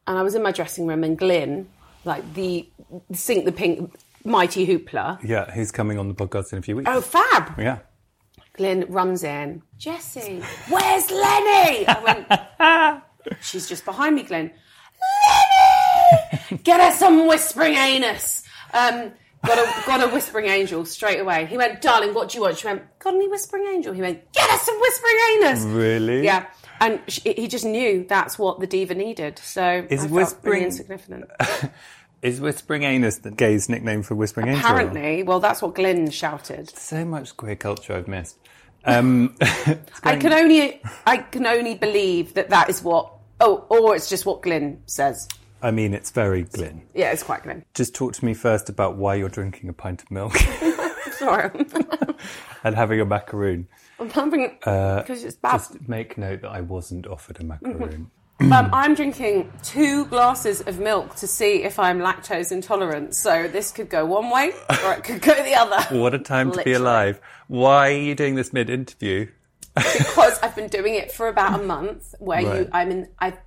And 0.07 0.19
I 0.19 0.23
was 0.23 0.35
in 0.35 0.43
my 0.43 0.53
dressing 0.53 0.87
room, 0.87 1.03
and 1.03 1.17
Glyn, 1.19 1.67
like 2.05 2.35
the 2.35 2.69
Sink 3.13 3.47
the 3.47 3.53
Pink 3.53 3.95
Mighty 4.25 4.67
Hoopla. 4.67 5.19
Yeah, 5.25 5.51
he's 5.55 5.73
coming 5.73 5.99
on 5.99 6.09
the 6.09 6.15
podcast 6.15 6.53
in 6.53 6.59
a 6.59 6.63
few 6.63 6.77
weeks? 6.77 6.91
Oh, 6.93 7.01
fab! 7.01 7.59
yeah. 7.59 7.79
Glyn 8.57 8.85
runs 8.89 9.23
in. 9.25 9.63
Jessie, 9.79 10.41
where's 10.69 11.11
Lenny? 11.11 11.87
I 11.87 13.03
went, 13.29 13.41
she's 13.43 13.69
just 13.69 13.85
behind 13.85 14.17
me, 14.17 14.23
Glyn. 14.23 14.51
Lenny! 16.51 16.61
Get 16.63 16.81
her 16.81 16.93
some 16.97 17.27
whispering 17.27 17.75
anus. 17.75 18.43
Um, 18.73 19.13
got 19.45 19.59
a, 19.59 19.87
got 19.87 20.03
a 20.03 20.09
whispering 20.13 20.47
angel 20.47 20.85
straight 20.85 21.21
away. 21.21 21.47
He 21.47 21.57
went, 21.57 21.81
darling, 21.83 22.15
what 22.15 22.31
do 22.31 22.39
you 22.39 22.43
want? 22.43 22.59
She 22.59 22.67
went, 22.67 22.83
got 22.99 23.15
any 23.15 23.29
whispering 23.29 23.67
angel? 23.67 23.93
He 23.93 24.01
went, 24.01 24.33
get 24.33 24.49
us 24.51 24.63
some 24.63 24.79
whispering 24.81 25.17
anus. 25.35 25.65
Really? 25.65 26.25
Yeah. 26.25 26.47
And 26.81 27.01
sh 27.09 27.21
he 27.25 27.49
just 27.49 27.65
knew 27.65 28.05
that's 28.09 28.39
what 28.39 28.61
the 28.61 28.67
diva 28.67 28.95
needed. 28.95 29.39
So 29.39 29.87
Is 29.91 30.05
I 30.05 30.07
whispering- 30.09 30.53
really 30.53 30.65
insignificant. 30.67 31.25
Is 32.23 32.41
Whispering 32.41 32.83
Anus 32.83 33.19
the 33.19 33.31
gay's 33.31 33.69
nickname 33.69 34.03
for 34.03 34.15
Whispering 34.15 34.49
Angel? 34.49 34.65
Apparently, 34.65 35.23
well, 35.23 35.41
that's 35.41 35.61
what 35.63 35.75
Glyn 35.75 36.11
shouted. 36.11 36.71
So 36.77 37.05
much 37.05 37.37
queer 37.37 37.57
culture 37.57 37.95
I've 37.95 38.09
missed. 38.09 38.39
Um, 38.85 39.37
I 40.03 40.17
can 40.17 40.33
only 40.33 40.81
I 41.07 41.19
can 41.19 41.47
only 41.47 41.75
believe 41.75 42.35
that 42.35 42.51
that 42.51 42.71
is 42.71 42.83
what. 42.83 43.13
Oh, 43.39 43.67
or 43.69 43.95
it's 43.95 44.09
just 44.09 44.25
what 44.25 44.43
Glyn 44.43 44.81
says. 44.87 45.29
I 45.61 45.71
mean, 45.71 45.93
it's 45.93 46.11
very 46.11 46.45
Glyn. 46.45 46.83
Yeah, 46.95 47.13
it's 47.13 47.23
quite 47.23 47.43
Glyn. 47.43 47.65
Just 47.75 47.95
talk 47.95 48.15
to 48.15 48.25
me 48.25 48.33
first 48.33 48.69
about 48.69 48.97
why 48.97 49.17
you're 49.17 49.29
drinking 49.29 49.69
a 49.69 49.73
pint 49.73 50.03
of 50.03 50.11
milk 50.11 50.37
Sorry, 51.19 51.51
and 52.65 52.75
having 52.75 53.01
a 53.01 53.05
macaroon. 53.05 53.69
I'm 53.99 54.11
having 54.11 54.57
because 54.61 55.25
it's 55.25 55.37
bad. 55.37 55.59
Just 55.59 55.89
make 55.89 56.19
note 56.19 56.43
that 56.43 56.51
I 56.51 56.61
wasn't 56.61 57.07
offered 57.07 57.41
a 57.41 57.45
macaroon. 57.45 58.11
Um, 58.39 58.69
I'm 58.73 58.95
drinking 58.95 59.51
two 59.63 60.05
glasses 60.07 60.61
of 60.61 60.79
milk 60.79 61.15
to 61.17 61.27
see 61.27 61.63
if 61.65 61.79
I'm 61.79 61.99
lactose 62.01 62.53
intolerant. 62.53 63.15
So 63.15 63.49
this 63.49 63.73
could 63.73 63.89
go 63.89 64.05
one 64.05 64.31
way 64.31 64.53
or 64.85 64.93
it 64.93 65.05
could 65.05 65.23
go 65.23 65.35
the 65.43 65.55
other. 65.55 65.83
What 65.99 66.15
a 66.15 66.19
time 66.19 66.51
to 66.53 66.59
be 66.59 66.73
Literally. 66.73 66.83
alive. 66.83 67.21
Why 67.49 67.89
are 67.93 67.97
you 67.99 68.15
doing 68.15 68.35
this 68.35 68.53
mid 68.53 68.69
interview? 68.69 69.29
because 69.75 70.39
I've 70.43 70.55
been 70.57 70.69
doing 70.69 70.95
it 70.95 71.13
for 71.13 71.29
about 71.29 71.61
a 71.61 71.63
month. 71.75 72.15
Where 72.19 72.45
Right. 72.45 72.61
you, 72.61 72.69
I'm 72.73 72.91
in. 72.91 73.09
I. 73.19 73.39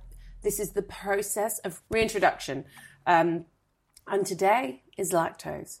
This 0.42 0.58
is 0.58 0.70
the 0.72 0.82
process 0.82 1.58
of 1.60 1.82
reintroduction, 1.90 2.64
um, 3.06 3.44
and 4.06 4.24
today 4.26 4.82
is 4.96 5.12
lactose. 5.12 5.80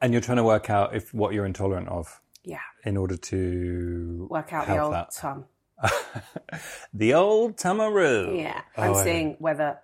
And 0.00 0.12
you're 0.12 0.22
trying 0.22 0.38
to 0.38 0.44
work 0.44 0.70
out 0.70 0.94
if 0.94 1.12
what 1.12 1.32
you're 1.34 1.44
intolerant 1.46 1.88
of 1.88 2.20
Yeah, 2.42 2.58
in 2.84 2.96
order 2.96 3.16
to 3.16 4.26
work 4.30 4.52
out 4.52 4.66
the 4.66 4.78
old 4.78 4.94
that. 4.94 5.10
tongue. 5.14 5.44
The 6.94 7.14
old 7.14 7.56
tamaroo. 7.56 8.36
Yeah, 8.38 8.60
I'm 8.76 8.92
Oh, 8.92 9.04
seeing 9.04 9.36
whether 9.38 9.78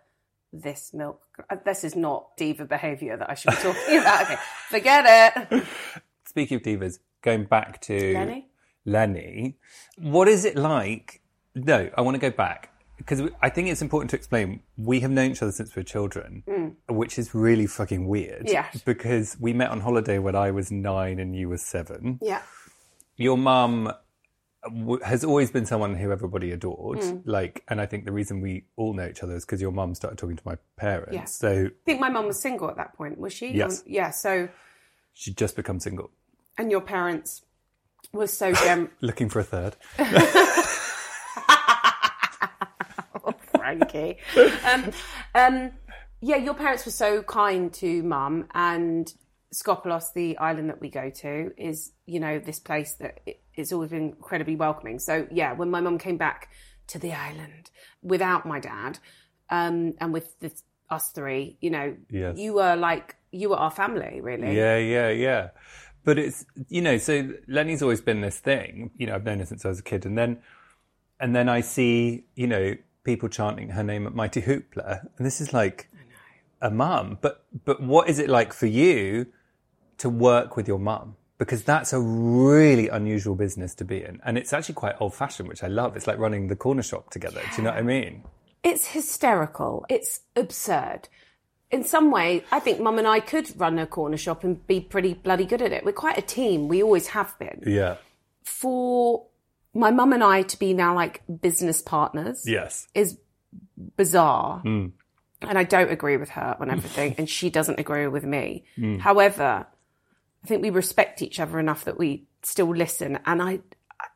this 0.53 0.93
milk. 0.93 1.23
uh, 1.51 1.57
This 1.65 1.85
is 1.85 1.97
not 1.97 2.37
diva 2.37 2.65
behaviour 2.65 3.17
that 3.17 3.31
I 3.31 3.35
should 3.35 3.51
be 3.51 3.57
talking 3.57 3.99
about. 3.99 4.23
Okay, 4.23 4.37
forget 4.69 5.05
it. 5.51 5.65
Speaking 6.27 6.57
of 6.57 6.63
divas, 6.63 6.99
going 7.23 7.45
back 7.45 7.81
to 7.83 8.13
Lenny? 8.15 8.49
Lenny, 8.85 9.57
what 9.99 10.29
is 10.29 10.45
it 10.45 10.57
like? 10.57 11.21
No, 11.55 11.91
I 11.97 12.01
want 12.03 12.15
to 12.15 12.21
go 12.21 12.31
back 12.31 12.71
because 12.99 13.23
I 13.43 13.49
think 13.49 13.69
it's 13.69 13.83
important 13.83 14.11
to 14.11 14.17
explain. 14.17 14.61
We 14.77 15.01
have 15.01 15.11
known 15.11 15.33
each 15.33 15.43
other 15.43 15.53
since 15.53 15.75
we 15.75 15.81
were 15.81 15.85
children, 15.85 16.77
which 16.89 17.19
is 17.19 17.35
really 17.35 17.67
fucking 17.67 18.07
weird. 18.07 18.47
Mm. 18.47 18.53
Yeah. 18.53 18.67
Because 18.85 19.37
we 19.41 19.53
met 19.53 19.71
on 19.71 19.81
holiday 19.81 20.19
when 20.19 20.37
I 20.37 20.51
was 20.51 20.71
nine 20.71 21.19
and 21.19 21.35
you 21.35 21.49
were 21.49 21.59
seven. 21.59 22.19
Yeah, 22.23 22.43
Your 23.17 23.37
mum 23.39 23.93
has 25.05 25.25
always 25.25 25.51
been 25.51 25.67
someone 25.67 25.95
who 25.95 26.11
everybody 26.11 26.51
adored. 26.51 26.99
Mm. 26.99 27.23
Like, 27.25 27.63
and 27.69 27.81
I 27.81 27.87
think 27.87 28.05
the 28.05 28.13
reason 28.13 28.41
we 28.41 28.65
all 28.77 28.93
know 28.93 29.07
each 29.07 29.23
other 29.23 29.37
is 29.37 29.45
because 29.45 29.61
your 29.61 29.71
mum 29.71 29.95
started 29.95 30.19
talking 30.19 30.37
to 30.37 30.43
my 30.45 30.57
parents. 30.77 31.15
Yeah. 31.15 31.25
So 31.25 31.67
I 31.67 31.85
think 31.85 32.01
my 32.01 32.09
mum 32.09 32.27
was 32.27 32.41
single 32.41 32.69
at 32.69 32.77
that 32.77 32.95
point. 32.95 33.19
Was 33.19 33.33
she? 33.33 33.51
Yes. 33.51 33.83
Yeah. 33.87 34.11
So, 34.11 34.49
she'd 35.15 35.37
just 35.37 35.57
become 35.57 35.81
single, 35.81 36.11
and 36.57 36.71
your 36.71 36.81
parents 36.81 37.43
were 38.13 38.27
so 38.27 38.53
gem. 38.53 38.91
looking 39.01 39.29
for 39.29 39.41
a 39.41 39.45
third. 39.45 39.77
oh, 43.25 43.35
Frankie. 43.53 44.19
um, 44.65 44.91
um, 45.35 45.71
yeah, 46.21 46.37
your 46.37 46.55
parents 46.55 46.85
were 46.85 46.93
so 46.93 47.23
kind 47.23 47.73
to 47.75 48.03
mum, 48.03 48.47
and 48.55 49.13
Skopelos, 49.53 50.13
the 50.15 50.37
island 50.39 50.69
that 50.69 50.81
we 50.81 50.91
go 50.91 51.11
to, 51.11 51.53
is 51.57 51.93
you 52.07 52.21
know 52.21 52.39
this 52.39 52.59
place 52.61 52.93
that 52.95 53.21
it's 53.55 53.73
always 53.73 53.91
been 53.91 54.11
incredibly 54.11 54.57
welcoming. 54.57 54.99
So 54.99 55.27
yeah, 55.31 55.53
when 55.55 55.71
my 55.71 55.81
mum 55.81 55.99
came 55.99 56.17
back 56.17 56.51
to 56.89 56.99
the 56.99 57.13
island 57.13 57.71
without 58.03 58.47
my 58.47 58.61
dad, 58.61 58.99
um, 59.51 59.95
and 60.01 60.13
with 60.13 60.39
the, 60.41 60.53
us 60.91 61.11
three, 61.11 61.57
you 61.61 61.71
know, 61.71 61.97
Yes. 62.11 62.39
you 62.39 62.55
were 62.55 62.77
like 62.77 63.17
you 63.31 63.51
were 63.51 63.57
our 63.57 63.71
family, 63.71 64.21
really. 64.21 64.57
Yeah, 64.57 64.77
yeah, 64.79 65.09
yeah. 65.11 65.49
but 66.05 66.19
it's 66.19 66.45
you 66.69 66.83
know, 66.83 66.99
so 66.99 67.31
Lenny's 67.47 67.83
always 67.83 68.01
been 68.01 68.21
this 68.21 68.39
thing. 68.39 68.91
You 68.97 69.07
know, 69.07 69.15
I've 69.15 69.25
known 69.25 69.39
her 69.39 69.47
since 69.47 69.65
I 69.65 69.69
was 69.69 69.79
a 69.81 69.83
kid, 69.83 70.05
and 70.07 70.17
then 70.17 70.39
and 71.21 71.35
then 71.35 71.49
I 71.49 71.63
see 71.63 72.25
you 72.35 72.47
know 72.47 72.77
people 73.05 73.31
chanting 73.31 73.71
her 73.71 73.83
name 73.83 74.07
at 74.07 74.15
Mighty 74.15 74.43
Hoopla, 74.43 75.09
and 75.17 75.27
this 75.27 75.41
is 75.41 75.55
like 75.55 75.89
a 76.61 76.71
mum. 76.71 77.17
But 77.23 77.45
but 77.65 77.83
what 77.83 78.11
is 78.11 78.19
it 78.19 78.29
like 78.29 78.53
for 78.53 78.67
you 78.67 79.27
to 79.99 80.09
work 80.09 80.57
with 80.57 80.67
your 80.69 80.79
mum? 80.79 81.17
Because 81.39 81.63
that's 81.63 81.93
a 81.93 82.01
really 82.01 82.89
unusual 82.89 83.37
business 83.37 83.75
to 83.77 83.85
be 83.85 84.03
in, 84.03 84.21
and 84.25 84.37
it's 84.37 84.53
actually 84.53 84.75
quite 84.75 84.97
old 85.01 85.15
fashioned, 85.15 85.49
which 85.49 85.63
I 85.63 85.69
love. 85.69 85.97
It's 85.97 86.07
like 86.09 86.19
running 86.19 86.49
the 86.49 86.57
corner 86.57 86.83
shop 86.83 87.11
together. 87.11 87.41
Do 87.41 87.57
you 87.59 87.63
know 87.63 87.71
what 87.71 87.79
I 87.79 87.83
mean? 87.83 88.25
It's 88.65 88.89
hysterical. 88.89 89.87
It's 89.89 90.21
absurd. 90.35 91.09
In 91.71 91.85
some 91.85 92.11
way, 92.11 92.43
I 92.51 92.59
think 92.59 92.81
Mum 92.81 92.99
and 92.99 93.07
I 93.07 93.21
could 93.21 93.53
run 93.61 93.79
a 93.79 93.87
corner 93.87 94.17
shop 94.17 94.43
and 94.43 94.67
be 94.67 94.81
pretty 94.81 95.15
bloody 95.15 95.45
good 95.45 95.63
at 95.63 95.71
it. 95.71 95.85
We're 95.85 95.93
quite 95.93 96.19
a 96.19 96.23
team. 96.23 96.67
We 96.67 96.83
always 96.83 97.09
have 97.09 97.39
been. 97.39 97.63
Yeah. 97.67 97.97
For 98.43 99.27
my 99.75 99.91
mum 99.93 100.13
and 100.15 100.25
I 100.25 100.43
to 100.43 100.59
be 100.59 100.73
now 100.73 100.95
like 100.95 101.23
business 101.41 101.83
partners 101.83 102.45
Yes. 102.49 102.89
is 102.95 103.19
bizarre. 103.97 104.61
Hmm. 104.61 104.87
And 105.43 105.57
I 105.57 105.63
don't 105.63 105.91
agree 105.91 106.17
with 106.17 106.31
her 106.31 106.57
on 106.59 106.69
everything, 106.69 107.15
and 107.17 107.29
she 107.31 107.49
doesn't 107.49 107.79
agree 107.79 108.09
with 108.09 108.25
me. 108.25 108.65
Hmm. 108.75 108.97
However, 108.99 109.67
I 110.45 110.47
think 110.47 110.63
we 110.63 110.71
respect 110.71 111.23
each 111.23 111.41
other 111.41 111.59
enough 111.59 111.85
that 111.85 111.99
we 111.99 112.25
still 112.43 112.75
listen. 112.75 113.19
And 113.27 113.43
I, 113.43 113.61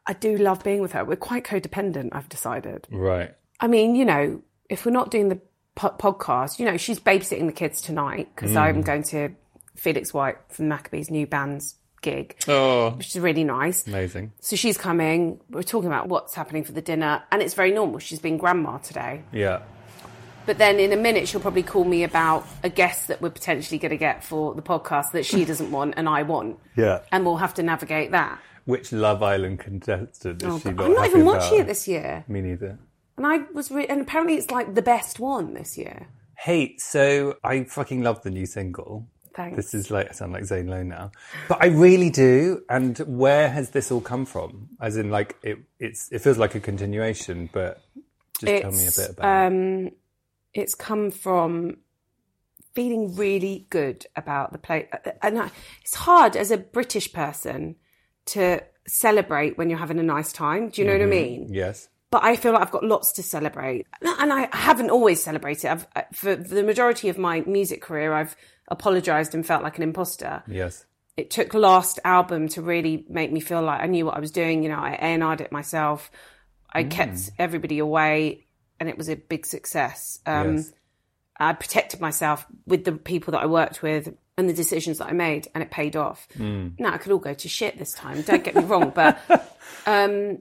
I 0.06 0.12
do 0.14 0.36
love 0.36 0.62
being 0.62 0.80
with 0.80 0.92
her. 0.92 1.04
We're 1.04 1.16
quite 1.16 1.44
codependent, 1.44 2.10
I've 2.12 2.28
decided. 2.28 2.86
Right. 2.90 3.34
I 3.60 3.66
mean, 3.66 3.94
you 3.94 4.04
know, 4.04 4.42
if 4.68 4.86
we're 4.86 4.92
not 4.92 5.10
doing 5.10 5.28
the 5.28 5.40
po- 5.74 5.96
podcast, 5.98 6.58
you 6.58 6.64
know, 6.64 6.76
she's 6.76 7.00
babysitting 7.00 7.46
the 7.46 7.52
kids 7.52 7.80
tonight 7.80 8.28
because 8.34 8.56
I'm 8.56 8.82
mm. 8.82 8.86
going 8.86 9.02
to 9.04 9.30
Felix 9.76 10.12
White 10.14 10.38
from 10.48 10.68
Maccabee's 10.68 11.10
new 11.10 11.26
band's 11.26 11.76
gig, 12.02 12.36
Oh, 12.48 12.90
which 12.90 13.08
is 13.08 13.20
really 13.20 13.44
nice. 13.44 13.86
amazing. 13.86 14.32
So 14.40 14.56
she's 14.56 14.76
coming. 14.76 15.40
We're 15.50 15.62
talking 15.62 15.86
about 15.86 16.08
what's 16.08 16.34
happening 16.34 16.64
for 16.64 16.72
the 16.72 16.82
dinner, 16.82 17.22
and 17.30 17.40
it's 17.40 17.54
very 17.54 17.72
normal. 17.72 17.98
She's 18.00 18.18
been 18.18 18.36
grandma 18.36 18.78
today. 18.78 19.22
Yeah. 19.32 19.62
But 20.46 20.58
then 20.58 20.78
in 20.80 20.92
a 20.92 20.96
minute, 20.96 21.28
she'll 21.28 21.40
probably 21.40 21.62
call 21.62 21.84
me 21.84 22.02
about 22.04 22.46
a 22.62 22.68
guest 22.68 23.08
that 23.08 23.20
we're 23.22 23.30
potentially 23.30 23.78
going 23.78 23.90
to 23.90 23.96
get 23.96 24.24
for 24.24 24.54
the 24.54 24.62
podcast 24.62 25.12
that 25.12 25.24
she 25.24 25.44
doesn't 25.44 25.70
want 25.70 25.94
and 25.96 26.08
I 26.08 26.22
want. 26.22 26.58
Yeah. 26.76 27.00
And 27.12 27.24
we'll 27.24 27.36
have 27.36 27.54
to 27.54 27.62
navigate 27.62 28.10
that. 28.12 28.40
Which 28.64 28.92
Love 28.92 29.22
Island 29.22 29.58
contestant 29.60 30.42
is 30.42 30.48
Oh, 30.48 30.58
she 30.58 30.64
God, 30.70 30.76
not 30.76 30.84
I'm 30.86 30.92
not 30.94 30.98
happy 31.02 31.08
even 31.10 31.22
about? 31.22 31.40
watching 31.42 31.58
it 31.60 31.66
this 31.66 31.88
year. 31.88 32.24
Me 32.28 32.40
neither. 32.40 32.78
And 33.16 33.26
I 33.26 33.38
was, 33.52 33.70
re- 33.70 33.86
and 33.86 34.00
apparently 34.00 34.36
it's 34.36 34.50
like 34.50 34.74
the 34.74 34.82
best 34.82 35.18
one 35.20 35.54
this 35.54 35.76
year. 35.76 36.06
Hey, 36.38 36.76
so 36.78 37.36
I 37.44 37.64
fucking 37.64 38.02
love 38.02 38.22
the 38.22 38.30
new 38.30 38.46
single. 38.46 39.06
Thanks. 39.34 39.56
This 39.56 39.74
is 39.74 39.90
like 39.90 40.10
I 40.10 40.12
sound 40.12 40.32
like 40.34 40.44
Zane 40.44 40.66
Lowe 40.66 40.82
now, 40.82 41.10
but 41.48 41.62
I 41.62 41.68
really 41.68 42.10
do. 42.10 42.62
And 42.68 42.98
where 42.98 43.48
has 43.48 43.70
this 43.70 43.90
all 43.90 44.02
come 44.02 44.26
from? 44.26 44.68
As 44.78 44.96
in, 44.98 45.10
like 45.10 45.36
it, 45.42 45.58
it's 45.78 46.10
it 46.12 46.18
feels 46.18 46.36
like 46.36 46.54
a 46.54 46.60
continuation, 46.60 47.48
but 47.50 47.80
just 48.40 48.62
tell 48.62 48.72
me 48.72 48.86
a 48.86 48.90
bit 48.90 49.10
about. 49.16 49.24
it. 49.24 49.46
Um, 49.46 49.90
it's 50.54 50.74
come 50.74 51.10
from 51.10 51.78
feeling 52.74 53.14
really 53.16 53.66
good 53.70 54.06
about 54.16 54.52
the 54.52 54.58
play. 54.58 54.88
And 55.22 55.38
I, 55.38 55.50
it's 55.82 55.94
hard 55.94 56.36
as 56.36 56.50
a 56.50 56.58
British 56.58 57.12
person 57.12 57.76
to 58.26 58.62
celebrate 58.86 59.58
when 59.58 59.70
you're 59.70 59.78
having 59.78 59.98
a 59.98 60.02
nice 60.02 60.32
time. 60.32 60.70
Do 60.70 60.80
you 60.80 60.86
know 60.86 60.94
what 60.94 61.02
I 61.02 61.04
mm-hmm. 61.04 61.10
mean? 61.10 61.48
Yes. 61.50 61.88
But 62.10 62.24
I 62.24 62.36
feel 62.36 62.52
like 62.52 62.60
I've 62.60 62.70
got 62.70 62.84
lots 62.84 63.12
to 63.12 63.22
celebrate, 63.22 63.86
and 64.02 64.32
I 64.32 64.46
haven't 64.52 64.90
always 64.90 65.22
celebrated. 65.22 65.70
I've, 65.70 65.86
for 66.12 66.36
the 66.36 66.62
majority 66.62 67.08
of 67.08 67.16
my 67.16 67.40
music 67.46 67.80
career, 67.80 68.12
I've 68.12 68.36
apologised 68.68 69.34
and 69.34 69.46
felt 69.46 69.62
like 69.62 69.78
an 69.78 69.82
imposter. 69.82 70.42
Yes. 70.46 70.84
It 71.16 71.30
took 71.30 71.54
last 71.54 72.00
album 72.04 72.48
to 72.48 72.60
really 72.60 73.06
make 73.08 73.32
me 73.32 73.40
feel 73.40 73.62
like 73.62 73.80
I 73.80 73.86
knew 73.86 74.04
what 74.04 74.16
I 74.16 74.20
was 74.20 74.30
doing. 74.30 74.62
You 74.62 74.68
know, 74.68 74.78
I 74.78 74.98
A&R'd 75.00 75.40
it 75.40 75.52
myself. 75.52 76.10
I 76.70 76.84
mm. 76.84 76.90
kept 76.90 77.30
everybody 77.38 77.78
away, 77.78 78.46
and 78.82 78.88
it 78.88 78.98
was 78.98 79.08
a 79.08 79.14
big 79.14 79.46
success. 79.46 80.18
Um, 80.26 80.56
yes. 80.56 80.72
I 81.38 81.52
protected 81.52 82.00
myself 82.00 82.44
with 82.66 82.84
the 82.84 82.90
people 82.90 83.30
that 83.30 83.40
I 83.40 83.46
worked 83.46 83.80
with 83.80 84.12
and 84.36 84.48
the 84.48 84.52
decisions 84.52 84.98
that 84.98 85.06
I 85.06 85.12
made, 85.12 85.46
and 85.54 85.62
it 85.62 85.70
paid 85.70 85.94
off. 85.94 86.26
Now 86.80 86.96
it 86.96 87.00
could 87.00 87.12
all 87.12 87.18
go 87.18 87.32
to 87.32 87.48
shit 87.48 87.78
this 87.78 87.92
time. 87.92 88.22
Don't 88.22 88.42
get 88.42 88.56
me 88.56 88.64
wrong, 88.64 88.90
but 88.92 89.20
um, 89.86 90.38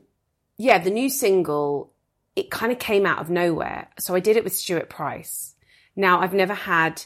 yeah, 0.58 0.80
the 0.80 0.90
new 0.90 1.08
single 1.12 1.94
it 2.36 2.50
kind 2.50 2.72
of 2.72 2.80
came 2.80 3.06
out 3.06 3.20
of 3.20 3.30
nowhere. 3.30 3.90
So 4.00 4.16
I 4.16 4.22
did 4.22 4.38
it 4.38 4.44
with 4.44 4.56
Stuart 4.56 4.90
Price. 4.90 5.54
Now 5.96 6.22
I've 6.22 6.34
never 6.34 6.56
had 6.56 7.04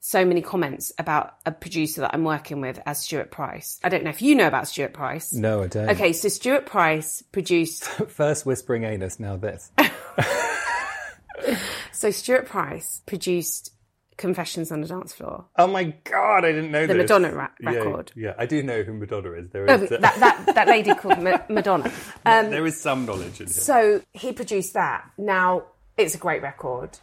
so 0.00 0.24
many 0.24 0.42
comments 0.42 0.92
about 0.98 1.36
a 1.44 1.52
producer 1.52 2.02
that 2.02 2.10
I'm 2.14 2.24
working 2.24 2.60
with 2.60 2.80
as 2.86 3.00
Stuart 3.00 3.30
Price. 3.30 3.80
I 3.82 3.88
don't 3.88 4.04
know 4.04 4.10
if 4.10 4.22
you 4.22 4.34
know 4.34 4.46
about 4.46 4.68
Stuart 4.68 4.92
Price. 4.92 5.32
No, 5.32 5.62
I 5.62 5.66
don't. 5.66 5.90
Okay, 5.90 6.12
so 6.12 6.28
Stuart 6.28 6.66
Price 6.66 7.22
produced 7.32 7.84
First 8.08 8.46
whispering 8.46 8.84
anus, 8.84 9.18
now 9.18 9.36
this. 9.36 9.70
so 11.92 12.10
Stuart 12.10 12.46
Price 12.46 13.02
produced 13.06 13.72
Confessions 14.16 14.72
on 14.72 14.80
the 14.80 14.88
Dance 14.88 15.12
Floor. 15.12 15.44
Oh 15.56 15.68
my 15.68 15.84
god, 16.04 16.44
I 16.44 16.50
didn't 16.52 16.72
know 16.72 16.86
The 16.86 16.94
this. 16.94 17.02
Madonna 17.10 17.32
ra- 17.32 17.48
record. 17.62 18.10
Yeah, 18.16 18.34
I 18.36 18.46
do 18.46 18.62
know 18.64 18.82
who 18.82 18.92
Madonna 18.94 19.30
is. 19.32 19.50
There 19.50 19.70
Oh, 19.70 19.74
is 19.74 19.90
that, 19.90 20.00
that, 20.00 20.54
that 20.54 20.66
lady 20.68 20.92
called 20.94 21.22
Ma- 21.22 21.38
Madonna. 21.48 21.92
Um, 22.26 22.50
there 22.50 22.66
is 22.66 22.80
some 22.80 23.06
knowledge 23.06 23.40
in 23.40 23.46
here. 23.46 23.54
so 23.54 24.02
he 24.12 24.32
produced 24.32 24.74
that. 24.74 25.08
Now, 25.16 25.62
it's 25.96 26.14
a 26.14 26.18
great 26.18 26.42
record. 26.42 26.98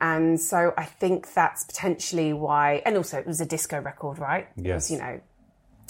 And 0.00 0.38
so 0.40 0.74
I 0.76 0.84
think 0.84 1.32
that's 1.32 1.64
potentially 1.64 2.32
why, 2.34 2.82
and 2.84 2.96
also 2.96 3.16
it 3.18 3.26
was 3.26 3.40
a 3.40 3.46
disco 3.46 3.80
record, 3.80 4.18
right? 4.18 4.48
Yes. 4.56 4.74
was, 4.74 4.90
you 4.90 4.98
know, 4.98 5.20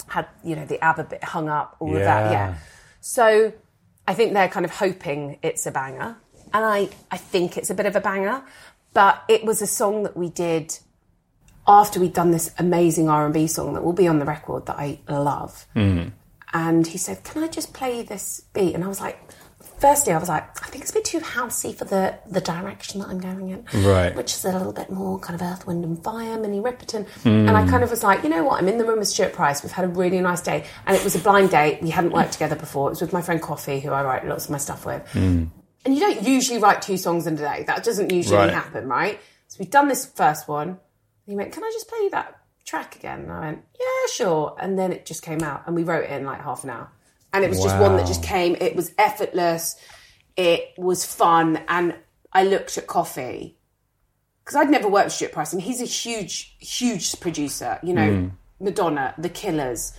had, 0.07 0.27
you 0.43 0.55
know, 0.55 0.65
the 0.65 0.81
ABBA 0.81 1.03
bit 1.05 1.23
hung 1.23 1.49
up, 1.49 1.75
all 1.79 1.89
of 1.89 1.99
that. 1.99 2.31
Yeah. 2.31 2.49
Yeah. 2.51 2.57
So 3.01 3.51
I 4.07 4.13
think 4.13 4.33
they're 4.33 4.47
kind 4.47 4.63
of 4.65 4.71
hoping 4.71 5.39
it's 5.41 5.65
a 5.65 5.71
banger. 5.71 6.15
And 6.53 6.65
I, 6.65 6.89
I 7.11 7.17
think 7.17 7.57
it's 7.57 7.69
a 7.69 7.75
bit 7.75 7.85
of 7.85 7.95
a 7.95 8.01
banger. 8.01 8.43
But 8.93 9.23
it 9.27 9.43
was 9.45 9.61
a 9.61 9.67
song 9.67 10.03
that 10.03 10.17
we 10.17 10.29
did 10.29 10.77
after 11.67 11.99
we'd 11.99 12.13
done 12.13 12.31
this 12.31 12.53
amazing 12.57 13.09
R&B 13.09 13.47
song 13.47 13.73
that 13.73 13.83
will 13.83 13.93
be 13.93 14.07
on 14.07 14.19
the 14.19 14.25
record 14.25 14.65
that 14.67 14.77
I 14.77 14.99
love. 15.09 15.67
Mm. 15.75 16.13
And 16.53 16.87
he 16.87 16.97
said, 16.97 17.23
"Can 17.23 17.43
I 17.43 17.47
just 17.47 17.73
play 17.73 18.01
this 18.01 18.41
beat?" 18.53 18.73
And 18.73 18.83
I 18.83 18.87
was 18.87 19.01
like, 19.01 19.19
firstly, 19.79 20.13
I 20.13 20.17
was 20.17 20.29
like, 20.29 20.43
I 20.63 20.69
think 20.69 20.83
it's 20.83 20.91
a 20.91 20.93
bit 20.93 21.05
too 21.05 21.19
housey 21.19 21.75
for 21.75 21.85
the 21.85 22.17
the 22.27 22.41
direction 22.41 22.99
that 23.01 23.09
I'm 23.09 23.19
going 23.19 23.49
in, 23.49 23.65
Right. 23.83 24.15
Which 24.15 24.33
is 24.33 24.45
a 24.45 24.51
little 24.51 24.73
bit 24.73 24.89
more 24.89 25.19
kind 25.19 25.39
of 25.39 25.45
Earth, 25.45 25.67
Wind 25.67 25.83
and 25.83 26.01
Fire, 26.03 26.39
Minnie 26.39 26.59
Riperton. 26.59 27.05
Mm. 27.23 27.47
And 27.47 27.51
I 27.51 27.67
kind 27.67 27.83
of 27.83 27.89
was 27.89 28.03
like, 28.03 28.23
you 28.23 28.29
know 28.29 28.43
what? 28.43 28.61
I'm 28.61 28.67
in 28.67 28.77
the 28.77 28.85
room 28.85 28.99
with 28.99 29.07
Stuart 29.07 29.33
Price. 29.33 29.63
We've 29.63 29.71
had 29.71 29.85
a 29.85 29.89
really 29.89 30.19
nice 30.19 30.41
day, 30.41 30.65
and 30.85 30.95
it 30.95 31.03
was 31.03 31.15
a 31.15 31.19
blind 31.19 31.51
date. 31.51 31.81
We 31.81 31.89
hadn't 31.89 32.11
worked 32.11 32.33
together 32.33 32.55
before. 32.55 32.87
It 32.87 32.91
was 32.91 33.01
with 33.01 33.13
my 33.13 33.21
friend 33.21 33.41
Coffee, 33.41 33.79
who 33.79 33.91
I 33.91 34.03
write 34.03 34.25
lots 34.25 34.45
of 34.45 34.51
my 34.51 34.57
stuff 34.57 34.85
with. 34.85 35.05
Mm. 35.13 35.49
And 35.87 35.95
you 35.95 36.01
don't 36.01 36.21
usually 36.27 36.59
write 36.59 36.81
two 36.81 36.97
songs 36.97 37.27
in 37.27 37.35
a 37.35 37.37
day. 37.37 37.63
That 37.65 37.81
doesn't 37.85 38.11
usually 38.11 38.35
Right. 38.39 38.53
happen, 38.53 38.89
right? 38.89 39.21
So 39.47 39.55
we've 39.59 39.69
done 39.69 39.87
this 39.87 40.05
first 40.05 40.45
one. 40.49 40.67
And 40.67 40.77
he 41.25 41.35
went, 41.37 41.53
Can 41.53 41.63
I 41.63 41.69
just 41.71 41.87
play 41.87 42.09
that 42.09 42.41
track 42.65 42.97
again? 42.97 43.21
And 43.21 43.31
I 43.31 43.39
went, 43.39 43.63
Yeah, 43.79 43.85
sure. 44.13 44.53
And 44.59 44.77
then 44.77 44.91
it 44.91 45.05
just 45.05 45.21
came 45.23 45.41
out 45.41 45.63
and 45.65 45.77
we 45.77 45.85
wrote 45.85 46.03
it 46.03 46.11
in 46.11 46.25
like 46.25 46.41
half 46.43 46.65
an 46.65 46.71
hour. 46.71 46.91
And 47.31 47.45
it 47.45 47.49
was 47.49 47.63
just 47.63 47.77
one 47.79 47.95
that 47.95 48.05
just 48.05 48.21
came. 48.21 48.57
It 48.59 48.75
was 48.75 48.91
effortless. 48.97 49.77
It 50.35 50.73
was 50.77 51.05
fun. 51.05 51.61
And 51.69 51.95
I 52.33 52.43
looked 52.43 52.77
at 52.77 52.85
Coffee 52.87 53.57
because 54.43 54.57
I'd 54.57 54.69
never 54.69 54.89
worked 54.89 55.05
with 55.05 55.13
Stuart 55.13 55.31
Price 55.31 55.53
and 55.53 55.61
he's 55.61 55.79
a 55.79 55.85
huge, 55.85 56.57
huge 56.59 57.17
producer. 57.21 57.79
You 57.81 57.93
know, 57.93 58.31
Madonna, 58.59 59.13
The 59.17 59.29
Killers, 59.29 59.93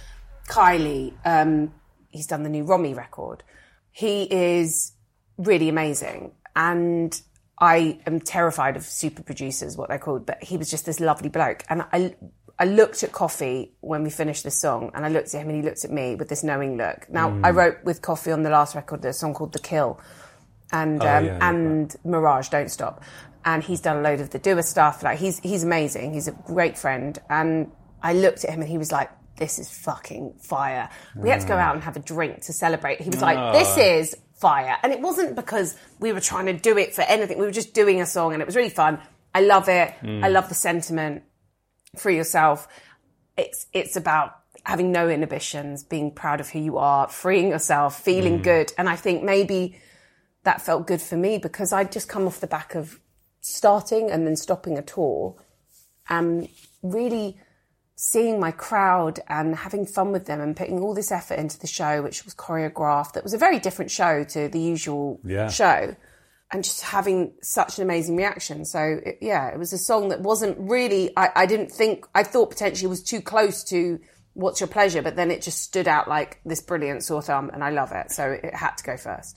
Kylie. 0.48 1.14
Um, 1.24 1.72
he's 2.10 2.26
done 2.26 2.42
the 2.42 2.50
new 2.50 2.64
Romy 2.64 2.92
record. 2.92 3.42
He 3.90 4.24
is 4.24 4.92
really 5.38 5.68
amazing. 5.68 6.32
And 6.54 7.20
I 7.58 8.00
am 8.06 8.20
terrified 8.20 8.76
of 8.76 8.84
super 8.84 9.22
producers, 9.22 9.76
what 9.76 9.88
they're 9.88 9.98
called, 9.98 10.26
but 10.26 10.42
he 10.42 10.56
was 10.56 10.70
just 10.70 10.86
this 10.86 11.00
lovely 11.00 11.28
bloke. 11.28 11.64
And 11.70 11.82
I, 11.92 12.14
I 12.58 12.66
looked 12.66 13.02
at 13.02 13.12
Coffee 13.12 13.72
when 13.80 14.02
we 14.02 14.10
finished 14.10 14.44
this 14.44 14.60
song, 14.60 14.90
and 14.94 15.06
I 15.06 15.08
looked 15.08 15.34
at 15.34 15.40
him 15.40 15.48
and 15.48 15.56
he 15.56 15.62
looked 15.62 15.84
at 15.84 15.90
me 15.90 16.14
with 16.14 16.28
this 16.28 16.44
knowing 16.44 16.76
look. 16.76 17.08
Now, 17.08 17.38
I 17.42 17.50
wrote 17.50 17.84
with 17.84 18.02
Coffee 18.02 18.32
on 18.32 18.42
the 18.42 18.50
last 18.50 18.74
record 18.74 19.04
a 19.04 19.12
song 19.12 19.34
called 19.34 19.52
The 19.52 19.60
Kill 19.60 20.00
and 20.72 21.00
um, 21.00 21.06
yeah, 21.06 21.20
yeah, 21.20 21.48
and 21.48 21.96
Mirage 22.04 22.48
Don't 22.48 22.70
Stop. 22.70 23.02
And 23.44 23.62
he's 23.62 23.80
done 23.80 23.98
a 23.98 24.00
load 24.00 24.20
of 24.20 24.30
the 24.30 24.38
doer 24.38 24.62
stuff. 24.62 25.02
Like 25.02 25.18
he's 25.18 25.38
he's 25.40 25.64
amazing. 25.64 26.12
He's 26.12 26.28
a 26.28 26.32
great 26.32 26.76
friend. 26.76 27.18
And 27.30 27.70
I 28.02 28.12
looked 28.12 28.44
at 28.44 28.50
him 28.50 28.60
and 28.60 28.68
he 28.68 28.76
was 28.76 28.92
like, 28.92 29.10
"This 29.36 29.58
is 29.58 29.70
fucking 29.70 30.34
fire." 30.40 30.90
We 31.16 31.30
had 31.30 31.40
to 31.40 31.46
go 31.46 31.56
out 31.56 31.74
and 31.74 31.82
have 31.84 31.96
a 31.96 32.00
drink 32.00 32.42
to 32.42 32.52
celebrate. 32.52 33.00
He 33.00 33.10
was 33.10 33.22
like, 33.22 33.54
"This 33.54 33.76
is 33.78 34.16
fire," 34.40 34.76
and 34.82 34.92
it 34.92 35.00
wasn't 35.00 35.36
because 35.36 35.76
we 35.98 36.12
were 36.12 36.20
trying 36.20 36.46
to 36.46 36.52
do 36.52 36.78
it 36.78 36.94
for 36.94 37.02
anything. 37.02 37.38
We 37.38 37.46
were 37.46 37.52
just 37.52 37.74
doing 37.74 38.00
a 38.00 38.06
song, 38.06 38.32
and 38.32 38.42
it 38.42 38.46
was 38.46 38.56
really 38.56 38.70
fun. 38.70 39.00
I 39.34 39.40
love 39.40 39.68
it. 39.68 39.94
Mm. 40.02 40.24
I 40.24 40.28
love 40.28 40.48
the 40.48 40.54
sentiment. 40.54 41.22
Free 41.96 42.16
yourself. 42.16 42.68
It's 43.36 43.66
it's 43.72 43.96
about 43.96 44.34
having 44.64 44.92
no 44.92 45.08
inhibitions, 45.08 45.82
being 45.84 46.10
proud 46.10 46.40
of 46.40 46.50
who 46.50 46.58
you 46.58 46.76
are, 46.78 47.08
freeing 47.08 47.48
yourself, 47.48 48.02
feeling 48.02 48.40
mm. 48.40 48.42
good. 48.42 48.72
And 48.76 48.88
I 48.88 48.96
think 48.96 49.22
maybe 49.22 49.78
that 50.44 50.60
felt 50.60 50.86
good 50.86 51.00
for 51.00 51.16
me 51.16 51.38
because 51.38 51.72
I'd 51.72 51.92
just 51.92 52.08
come 52.08 52.26
off 52.26 52.40
the 52.40 52.46
back 52.46 52.74
of 52.74 53.00
starting 53.40 54.10
and 54.10 54.26
then 54.26 54.36
stopping 54.36 54.76
a 54.76 54.82
tour 54.82 55.36
and 56.08 56.48
really 56.82 57.38
seeing 58.00 58.38
my 58.38 58.52
crowd 58.52 59.18
and 59.28 59.56
having 59.56 59.84
fun 59.84 60.12
with 60.12 60.26
them 60.26 60.40
and 60.40 60.56
putting 60.56 60.78
all 60.78 60.94
this 60.94 61.10
effort 61.10 61.34
into 61.34 61.58
the 61.58 61.66
show, 61.66 62.00
which 62.00 62.24
was 62.24 62.32
choreographed, 62.32 63.14
that 63.14 63.24
was 63.24 63.34
a 63.34 63.38
very 63.38 63.58
different 63.58 63.90
show 63.90 64.22
to 64.22 64.48
the 64.48 64.60
usual 64.60 65.18
Yeah. 65.24 65.48
show, 65.48 65.96
and 66.52 66.62
just 66.62 66.82
having 66.82 67.32
such 67.42 67.76
an 67.76 67.82
amazing 67.82 68.14
reaction. 68.14 68.64
So, 68.64 69.00
it, 69.04 69.18
yeah, 69.20 69.48
it 69.48 69.58
was 69.58 69.72
a 69.72 69.78
song 69.78 70.10
that 70.10 70.20
wasn't 70.20 70.56
really, 70.60 71.10
I, 71.16 71.30
I 71.34 71.46
didn't 71.46 71.72
think, 71.72 72.06
I 72.14 72.22
thought 72.22 72.50
potentially 72.50 72.86
was 72.88 73.02
too 73.02 73.20
close 73.20 73.64
to 73.64 73.98
What's 74.34 74.60
Your 74.60 74.68
Pleasure, 74.68 75.02
but 75.02 75.16
then 75.16 75.32
it 75.32 75.42
just 75.42 75.60
stood 75.60 75.88
out 75.88 76.06
like 76.06 76.38
this 76.44 76.60
brilliant 76.62 77.02
sore 77.02 77.20
thumb, 77.20 77.50
and 77.52 77.64
I 77.64 77.70
love 77.70 77.90
it. 77.90 78.12
So 78.12 78.30
it 78.30 78.54
had 78.54 78.76
to 78.76 78.84
go 78.84 78.96
first. 78.96 79.36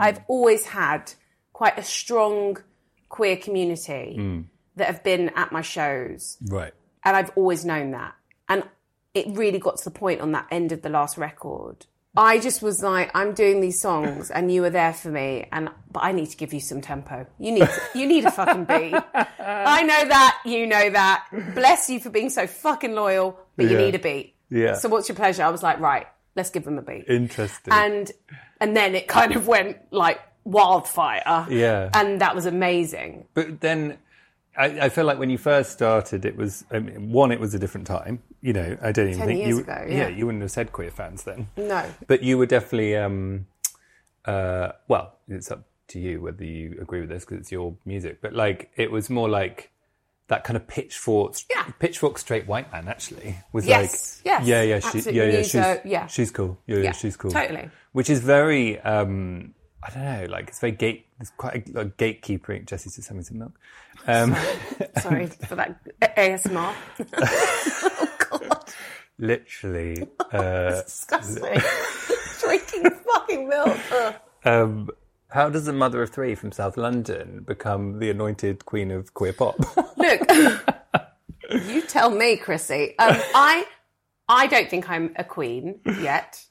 Mm. 0.00 0.04
I've 0.04 0.20
always 0.28 0.66
had 0.66 1.12
quite 1.52 1.78
a 1.78 1.82
strong 1.82 2.58
queer 3.08 3.36
community 3.36 4.16
mm. 4.18 4.44
that 4.76 4.86
have 4.86 5.04
been 5.04 5.30
at 5.30 5.52
my 5.52 5.62
shows. 5.62 6.38
Right. 6.46 6.72
And 7.04 7.16
I've 7.16 7.30
always 7.36 7.64
known 7.64 7.92
that. 7.92 8.14
And 8.48 8.64
it 9.14 9.26
really 9.28 9.58
got 9.58 9.78
to 9.78 9.84
the 9.84 9.90
point 9.90 10.20
on 10.20 10.32
that 10.32 10.46
end 10.50 10.72
of 10.72 10.82
the 10.82 10.88
last 10.88 11.18
record. 11.18 11.86
I 12.16 12.40
just 12.40 12.60
was 12.60 12.82
like, 12.82 13.10
I'm 13.14 13.34
doing 13.34 13.60
these 13.60 13.80
songs 13.80 14.30
and 14.30 14.52
you 14.52 14.62
were 14.62 14.70
there 14.70 14.92
for 14.92 15.10
me 15.10 15.46
and 15.52 15.70
but 15.92 16.02
I 16.02 16.12
need 16.12 16.26
to 16.30 16.36
give 16.36 16.52
you 16.52 16.60
some 16.60 16.80
tempo. 16.80 17.26
You 17.38 17.52
need 17.52 17.68
you 17.94 18.06
need 18.06 18.24
a 18.24 18.32
fucking 18.32 18.64
beat. 18.64 18.94
I 19.38 19.82
know 19.82 20.08
that, 20.08 20.40
you 20.44 20.66
know 20.66 20.90
that. 20.90 21.26
Bless 21.54 21.88
you 21.88 22.00
for 22.00 22.10
being 22.10 22.30
so 22.30 22.46
fucking 22.48 22.94
loyal, 22.94 23.38
but 23.56 23.66
you 23.70 23.76
need 23.76 23.94
a 23.94 24.00
beat. 24.00 24.34
Yeah. 24.50 24.74
So 24.74 24.88
what's 24.88 25.08
your 25.08 25.16
pleasure? 25.16 25.44
I 25.44 25.50
was 25.50 25.62
like, 25.62 25.78
right, 25.78 26.06
let's 26.34 26.50
give 26.50 26.64
them 26.64 26.78
a 26.78 26.82
beat 26.82 27.04
Interesting. 27.08 27.72
and 27.72 28.10
and 28.60 28.76
then 28.76 28.94
it 28.94 29.08
kind 29.08 29.34
of 29.34 29.46
went 29.46 29.78
like 29.90 30.20
wildfire. 30.44 31.46
Yeah. 31.50 31.90
and 31.94 32.20
that 32.20 32.34
was 32.34 32.46
amazing. 32.46 33.26
But 33.34 33.60
then 33.60 33.98
I, 34.56 34.66
I 34.86 34.88
feel 34.88 35.04
like 35.04 35.18
when 35.18 35.30
you 35.30 35.38
first 35.38 35.72
started, 35.72 36.24
it 36.24 36.36
was 36.36 36.64
I 36.70 36.78
mean, 36.80 37.12
one, 37.12 37.32
it 37.32 37.40
was 37.40 37.54
a 37.54 37.58
different 37.58 37.86
time. 37.86 38.22
You 38.42 38.52
know, 38.52 38.76
I 38.82 38.92
don't 38.92 39.08
even 39.08 39.18
10 39.18 39.26
think 39.28 39.38
years 39.38 39.48
you. 39.50 39.58
ago, 39.60 39.86
yeah. 39.88 40.08
you 40.08 40.26
wouldn't 40.26 40.42
have 40.42 40.50
said 40.50 40.72
queer 40.72 40.90
fans 40.90 41.24
then. 41.24 41.48
No, 41.56 41.84
But 42.06 42.22
you 42.22 42.38
were 42.38 42.46
definitely. 42.46 42.96
Um, 42.96 43.46
uh, 44.24 44.72
well, 44.88 45.16
it's 45.28 45.50
up 45.50 45.64
to 45.88 45.98
you 45.98 46.20
whether 46.20 46.44
you 46.44 46.78
agree 46.80 47.00
with 47.00 47.08
this 47.08 47.24
because 47.24 47.38
it's 47.38 47.52
your 47.52 47.74
music. 47.84 48.20
But 48.20 48.32
like, 48.34 48.70
it 48.76 48.90
was 48.90 49.08
more 49.10 49.28
like 49.28 49.70
that 50.30 50.44
kind 50.44 50.56
of 50.56 50.66
pitchfork, 50.66 51.34
Yeah. 51.54 51.64
pitchfork 51.78 52.16
straight 52.18 52.46
white 52.46 52.72
man. 52.72 52.88
Actually, 52.88 53.36
was 53.52 53.66
Yes, 53.66 54.20
like, 54.24 54.26
yes, 54.26 54.46
yeah, 54.46 54.62
yeah, 54.62 54.80
she, 54.80 54.98
yeah, 55.10 55.24
yeah, 55.24 55.42
she's, 55.42 55.54
yeah. 55.84 56.06
she's 56.06 56.30
cool. 56.30 56.58
Yeah, 56.66 56.76
yeah, 56.78 56.82
Yeah, 56.84 56.92
she's 56.92 57.16
cool. 57.16 57.30
totally. 57.30 57.68
Which 57.92 58.08
is 58.08 58.20
very. 58.20 58.80
Um, 58.80 59.54
I 59.82 59.90
don't 59.90 60.04
know, 60.04 60.26
like 60.30 60.48
it's 60.48 60.60
very 60.60 60.72
gate. 60.72 61.06
It's 61.20 61.30
quite 61.36 61.68
a, 61.68 61.84
gatekeepering. 61.86 62.66
Jessie's 62.66 62.96
just 62.96 63.08
having 63.08 63.22
some 63.22 63.38
milk. 63.38 63.52
Um, 64.06 64.34
sorry 65.00 65.26
for 65.26 65.54
that 65.56 65.80
ASMR. 66.16 66.74
oh 67.16 68.08
God, 68.30 68.64
literally. 69.18 70.06
Uh, 70.32 70.82
disgusting! 70.82 71.60
Drinking 72.40 72.88
fucking 73.04 73.48
milk. 73.48 73.76
Um, 74.44 74.88
how 75.32 75.48
does 75.48 75.66
a 75.68 75.72
mother 75.72 76.02
of 76.02 76.10
three 76.10 76.34
from 76.34 76.52
South 76.52 76.76
London 76.76 77.44
become 77.46 77.98
the 77.98 78.10
anointed 78.10 78.64
queen 78.64 78.90
of 78.90 79.14
queer 79.14 79.32
pop? 79.32 79.56
Look, 79.96 80.20
you 81.66 81.82
tell 81.82 82.10
me, 82.10 82.36
Chrissy. 82.36 82.98
Um, 82.98 83.16
I 83.34 83.66
I 84.28 84.46
don't 84.46 84.68
think 84.68 84.88
I'm 84.88 85.12
a 85.16 85.24
queen 85.24 85.80
yet. 86.00 86.44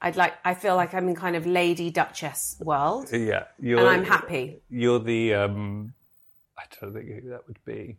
I'd 0.00 0.16
like. 0.16 0.34
I 0.44 0.54
feel 0.54 0.76
like 0.76 0.94
I'm 0.94 1.08
in 1.08 1.14
kind 1.14 1.36
of 1.36 1.46
Lady 1.46 1.90
Duchess 1.90 2.56
world, 2.60 3.10
yeah, 3.12 3.44
you're, 3.58 3.78
and 3.80 3.88
I'm 3.88 4.04
happy. 4.04 4.60
You're 4.68 4.98
the. 5.00 5.34
Um, 5.34 5.94
I 6.58 6.62
don't 6.80 6.92
think 6.92 7.06
who 7.22 7.30
that 7.30 7.46
would 7.46 7.58
be. 7.64 7.96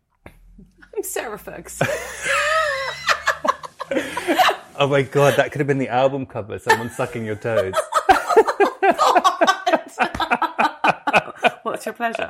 I'm 0.96 1.04
Sarah 1.04 1.40
Ferguson. 1.40 1.88
Oh 4.78 4.88
my 4.88 5.04
god, 5.04 5.38
that 5.38 5.52
could 5.54 5.60
have 5.60 5.68
been 5.68 5.78
the 5.78 5.88
album 5.88 6.26
cover. 6.26 6.60
Someone 6.60 6.90
sucking 6.90 7.24
your 7.26 7.38
toes. 7.38 7.74
What's 11.64 11.86
your 11.86 11.94
pleasure? 11.94 12.30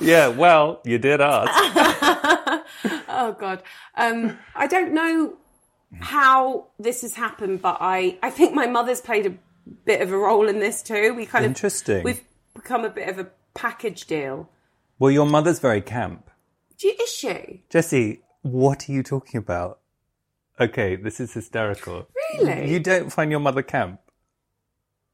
yeah, 0.00 0.28
well, 0.28 0.80
you 0.84 0.98
did 0.98 1.20
ask. 1.20 1.52
Oh 3.08 3.32
God, 3.32 3.62
um, 3.96 4.38
I 4.54 4.66
don't 4.66 4.92
know 4.92 5.36
how 6.00 6.66
this 6.78 7.00
has 7.00 7.14
happened, 7.14 7.62
but 7.62 7.78
I 7.80 8.18
I 8.22 8.28
think 8.28 8.54
my 8.54 8.66
mother's 8.66 9.00
played 9.00 9.24
a 9.26 9.34
bit 9.86 10.02
of 10.02 10.12
a 10.12 10.18
role 10.18 10.48
in 10.48 10.58
this 10.58 10.82
too. 10.82 11.14
We 11.14 11.24
kind 11.24 11.46
of 11.46 11.50
Interesting. 11.50 12.04
We've 12.04 12.20
become 12.54 12.84
a 12.84 12.90
bit 12.90 13.08
of 13.08 13.18
a 13.18 13.28
package 13.54 14.06
deal. 14.06 14.50
Well, 14.98 15.10
your 15.10 15.24
mother's 15.26 15.60
very 15.60 15.80
camp. 15.80 16.30
Do 16.78 16.88
you, 16.88 16.94
is 17.02 17.10
she 17.10 17.62
Jessie, 17.70 18.20
what 18.42 18.86
are 18.88 18.92
you 18.92 19.02
talking 19.02 19.38
about? 19.38 19.78
Okay, 20.60 20.96
this 20.96 21.18
is 21.18 21.32
hysterical. 21.32 22.06
really? 22.38 22.70
You 22.70 22.80
don't 22.80 23.10
find 23.10 23.30
your 23.30 23.40
mother 23.40 23.62
camp. 23.62 24.00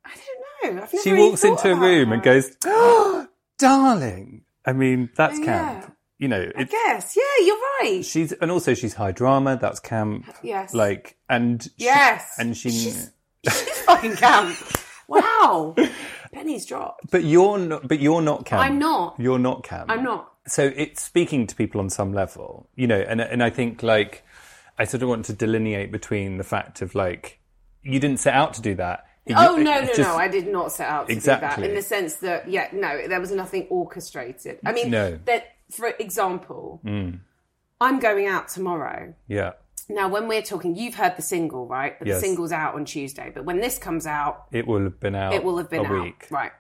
I 0.05 0.11
don't 0.11 0.19
know. 0.27 0.69
I've 0.71 0.75
never 0.75 0.82
She 1.03 1.13
walks 1.13 1.45
into 1.45 1.71
a 1.73 1.75
room 1.75 2.13
and 2.13 2.23
goes, 2.23 2.57
oh, 2.65 3.27
darling. 3.59 4.43
I 4.65 4.73
mean, 4.73 5.11
that's 5.17 5.39
camp. 5.41 5.97
You 6.19 6.29
know, 6.29 6.51
I 6.57 6.65
guess. 6.65 7.17
Yeah, 7.17 7.45
you're 7.47 7.57
right. 7.81 8.03
she's, 8.05 8.33
and 8.33 8.51
also 8.51 8.75
she's 8.75 8.95
high 8.95 9.11
drama, 9.13 9.59
that's 9.61 9.81
camp. 9.81 10.27
Yes. 10.43 10.73
Like, 10.73 11.17
and, 11.29 11.63
she- 11.65 11.71
Yes. 11.79 12.35
and 12.39 12.57
she, 12.57 12.71
She's 12.71 13.11
fucking 13.87 14.15
camp. 14.17 14.57
Wow. 15.09 15.75
Pennies 16.33 16.65
dropped. 16.65 17.11
but 17.11 17.25
you're 17.25 17.59
not, 17.59 17.89
but 17.89 17.99
you're 18.01 18.23
not 18.23 18.47
camp. 18.47 18.63
I'm 18.63 18.79
not. 18.79 19.17
You're 19.19 19.39
not 19.41 19.65
camp. 19.65 19.91
I'm 19.91 20.05
not. 20.05 20.33
so 20.47 20.73
it's 20.77 21.03
speaking 21.03 21.47
to 21.49 21.57
people 21.57 21.81
on 21.81 21.91
some 21.91 22.13
level, 22.15 22.69
you 22.77 22.87
know, 22.87 23.01
and 23.01 23.21
and 23.21 23.43
I 23.43 23.51
think 23.51 23.83
like 23.83 24.25
I 24.79 24.85
sort 24.85 25.03
of 25.03 25.09
want 25.11 25.25
to 25.27 25.33
delineate 25.35 25.93
between 25.93 26.39
the 26.39 26.45
fact 26.45 26.81
of 26.83 26.95
like 26.95 27.41
you 27.83 27.99
didn't 28.01 28.21
set 28.21 28.33
out 28.35 28.55
to 28.55 28.63
do 28.63 28.75
that. 28.77 29.05
Oh 29.31 29.57
no, 29.57 29.63
no, 29.81 29.87
just- 29.87 29.99
no! 30.01 30.17
I 30.17 30.29
did 30.29 30.49
not 30.49 30.73
set 30.73 30.89
out 30.89 31.07
to 31.09 31.13
do 31.13 31.17
Exactly. 31.17 31.63
that. 31.63 31.69
In 31.71 31.77
the 31.77 31.83
sense 31.83 32.17
that, 32.17 32.51
yeah, 32.51 32.69
no, 32.73 33.07
there 33.07 33.21
was 33.21 33.31
nothing 33.31 33.67
orchestrated. 33.71 34.59
I 34.67 34.73
mean, 34.73 34.91
No. 34.91 35.13
Mm. 35.13 35.25
that 35.27 35.45
for 35.71 35.87
example, 35.89 36.81
I'm 37.81 37.99
going 38.01 38.27
out 38.27 38.49
tomorrow. 38.49 39.15
Yeah, 39.29 39.53
Now, 39.89 40.09
when 40.09 40.29
we're 40.29 40.43
talking, 40.43 40.77
you've 40.77 40.95
heard 40.95 41.17
the 41.17 41.23
single, 41.23 41.67
right? 41.67 41.99
But 41.99 42.09
Yes. 42.09 42.21
The 42.21 42.27
single's 42.27 42.53
out 42.53 42.75
on 42.75 42.85
Tuesday. 42.85 43.31
But 43.35 43.45
when 43.45 43.61
this 43.61 43.79
comes 43.79 44.07
out, 44.07 44.47
it 44.53 44.67
will 44.67 44.83
have 44.85 45.01
been 45.01 45.15
out. 45.15 45.35
it 45.35 45.43
will 45.45 45.59
have 45.59 45.69
been 45.71 45.87
out. 45.87 46.03
week. 46.05 46.27
Right. 46.31 46.53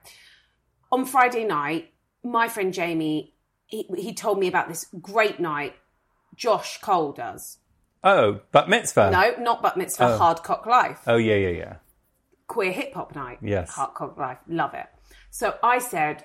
On 0.90 1.04
Friday 1.04 1.44
night, 1.44 1.92
my 2.24 2.48
friend 2.48 2.72
Jamie, 2.74 3.34
he, 3.66 3.86
he 3.96 4.12
told 4.14 4.38
me 4.38 4.48
about 4.48 4.68
this 4.68 4.86
great 5.00 5.38
night 5.40 5.74
Josh 6.36 6.80
Cole 6.80 7.12
does. 7.12 7.58
Oh, 8.04 8.40
Bat 8.50 8.68
Mitzvah. 8.68 9.10
No, 9.10 9.42
not 9.42 9.62
Bat 9.62 9.76
Mitzvah, 9.76 10.18
Hard 10.18 10.42
Cock 10.42 10.66
Life. 10.66 11.00
Oh 11.06 11.16
yeah, 11.16 11.36
yeah, 11.36 11.48
yeah. 11.50 11.74
Queer 12.52 12.72
hip 12.72 12.92
hop 12.92 13.14
night. 13.14 13.38
Yes. 13.40 13.70
Hard 13.70 13.94
Cock 13.94 14.18
Life. 14.18 14.36
Love 14.46 14.74
it. 14.74 14.86
So 15.30 15.54
I 15.62 15.78
said, 15.78 16.24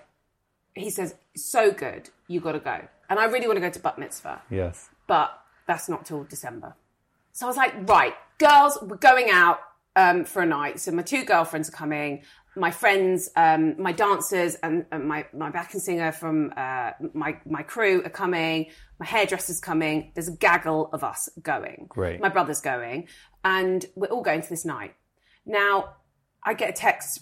he 0.75 0.89
says, 0.89 1.15
so 1.37 1.71
good, 1.71 2.09
you 2.27 2.41
got 2.41 2.51
to 2.51 2.59
go. 2.59 2.81
And 3.09 3.17
I 3.17 3.25
really 3.25 3.47
want 3.47 3.55
to 3.55 3.61
go 3.61 3.69
to 3.69 3.79
Bat 3.79 3.97
Mitzvah, 3.97 4.41
Yes. 4.49 4.89
but 5.07 5.31
that's 5.67 5.87
not 5.87 6.05
till 6.05 6.25
December. 6.25 6.75
So 7.31 7.45
I 7.45 7.49
was 7.49 7.55
like, 7.55 7.73
right, 7.89 8.13
girls, 8.39 8.77
we're 8.81 8.97
going 8.97 9.29
out 9.29 9.59
um, 9.95 10.25
for 10.25 10.41
a 10.41 10.45
night. 10.45 10.81
So 10.81 10.91
my 10.91 11.01
two 11.01 11.23
girlfriends 11.23 11.69
are 11.69 11.71
coming. 11.71 12.23
My 12.57 12.71
friends, 12.71 13.29
um, 13.37 13.81
my 13.81 13.93
dancers, 13.93 14.55
and, 14.55 14.85
and 14.91 15.07
my 15.07 15.27
my 15.31 15.49
backing 15.51 15.79
singer 15.79 16.11
from 16.11 16.51
uh, 16.57 16.91
my 17.13 17.37
my 17.45 17.61
crew 17.61 18.03
are 18.03 18.09
coming. 18.09 18.65
My 18.99 19.05
hairdresser's 19.05 19.59
coming. 19.61 20.11
There's 20.15 20.27
a 20.27 20.35
gaggle 20.35 20.89
of 20.91 21.03
us 21.03 21.29
going. 21.41 21.85
Great. 21.87 22.19
My 22.19 22.29
brother's 22.29 22.59
going, 22.59 23.07
and 23.45 23.85
we're 23.95 24.07
all 24.07 24.23
going 24.23 24.41
to 24.41 24.49
this 24.49 24.65
night. 24.65 24.95
Now, 25.45 25.93
I 26.43 26.53
get 26.53 26.69
a 26.69 26.73
text, 26.73 27.21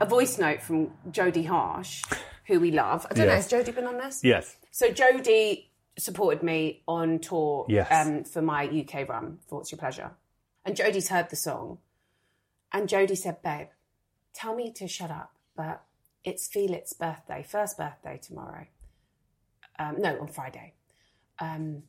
a 0.00 0.06
voice 0.06 0.38
note 0.38 0.62
from 0.62 0.92
Jodie 1.10 1.46
Harsh, 1.46 2.02
who 2.46 2.58
we 2.60 2.70
love. 2.70 3.06
I 3.10 3.14
don't 3.14 3.26
know, 3.26 3.34
has 3.34 3.48
Jodie 3.50 3.74
been 3.74 3.86
on 3.86 3.98
this? 3.98 4.22
Yes. 4.24 4.56
So 4.70 4.88
Jodie 4.88 5.66
supported 5.98 6.42
me 6.42 6.82
on 6.88 7.18
tour 7.18 7.66
Yes. 7.68 7.88
um, 7.90 8.24
for 8.24 8.40
my 8.40 8.64
UK 8.64 9.08
run 9.08 9.38
for 9.46 9.56
What's 9.58 9.70
Your 9.72 9.78
Pleasure. 9.78 10.12
And 10.64 10.74
Jodie's 10.76 11.08
heard 11.08 11.28
the 11.28 11.36
song. 11.36 11.78
And 12.72 12.88
Jodie 12.88 13.18
said, 13.18 13.42
babe, 13.42 13.68
tell 14.32 14.54
me 14.54 14.72
to 14.72 14.88
shut 14.88 15.10
up, 15.10 15.32
but 15.54 15.82
it's 16.24 16.46
Feel 16.46 16.72
It's 16.72 16.94
birthday, 16.94 17.44
first 17.46 17.76
birthday 17.76 18.18
tomorrow. 18.22 18.66
Um, 19.78 19.96
no, 19.98 20.18
on 20.20 20.28
Friday. 20.28 20.72
Um, 21.38 21.82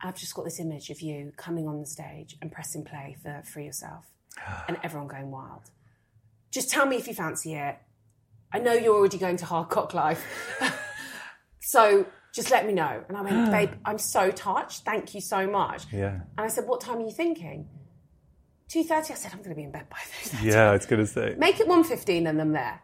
I've 0.00 0.16
just 0.16 0.34
got 0.34 0.44
this 0.44 0.58
image 0.60 0.88
of 0.90 1.00
you 1.02 1.32
coming 1.36 1.68
on 1.68 1.80
the 1.80 1.86
stage 1.86 2.36
and 2.40 2.50
pressing 2.50 2.84
play 2.84 3.16
for 3.22 3.42
Free 3.44 3.66
Yourself 3.66 4.06
and 4.68 4.78
everyone 4.82 5.08
going 5.08 5.30
wild. 5.30 5.70
Just 6.52 6.70
tell 6.70 6.86
me 6.86 6.96
if 6.96 7.08
you 7.08 7.14
fancy 7.14 7.54
it. 7.54 7.76
I 8.52 8.58
know 8.60 8.72
you're 8.74 8.94
already 8.94 9.18
going 9.18 9.36
to 9.38 9.46
Hard 9.46 9.68
Cock 9.70 9.94
Life. 9.94 10.22
So 11.60 12.06
just 12.34 12.50
let 12.50 12.66
me 12.66 12.72
know. 12.72 13.02
And 13.08 13.16
I 13.16 13.22
went, 13.22 13.50
babe, 13.50 13.70
I'm 13.84 13.98
so 13.98 14.30
touched. 14.30 14.84
Thank 14.84 15.14
you 15.14 15.20
so 15.20 15.46
much. 15.50 15.84
Yeah. 15.92 16.20
And 16.36 16.40
I 16.46 16.48
said, 16.48 16.66
what 16.66 16.80
time 16.80 16.98
are 16.98 17.04
you 17.04 17.10
thinking? 17.10 17.66
2.30. 18.70 18.92
I 18.92 19.14
said, 19.14 19.32
I'm 19.32 19.38
going 19.38 19.50
to 19.50 19.56
be 19.56 19.62
in 19.64 19.70
bed 19.70 19.88
by 19.90 19.96
2.30. 20.24 20.44
Yeah, 20.44 20.70
I 20.70 20.72
was 20.72 20.86
going 20.86 21.00
to 21.00 21.06
say. 21.10 21.34
Make 21.38 21.60
it 21.60 21.66
1.15 21.68 22.28
and 22.28 22.40
I'm 22.40 22.52
there. 22.52 22.80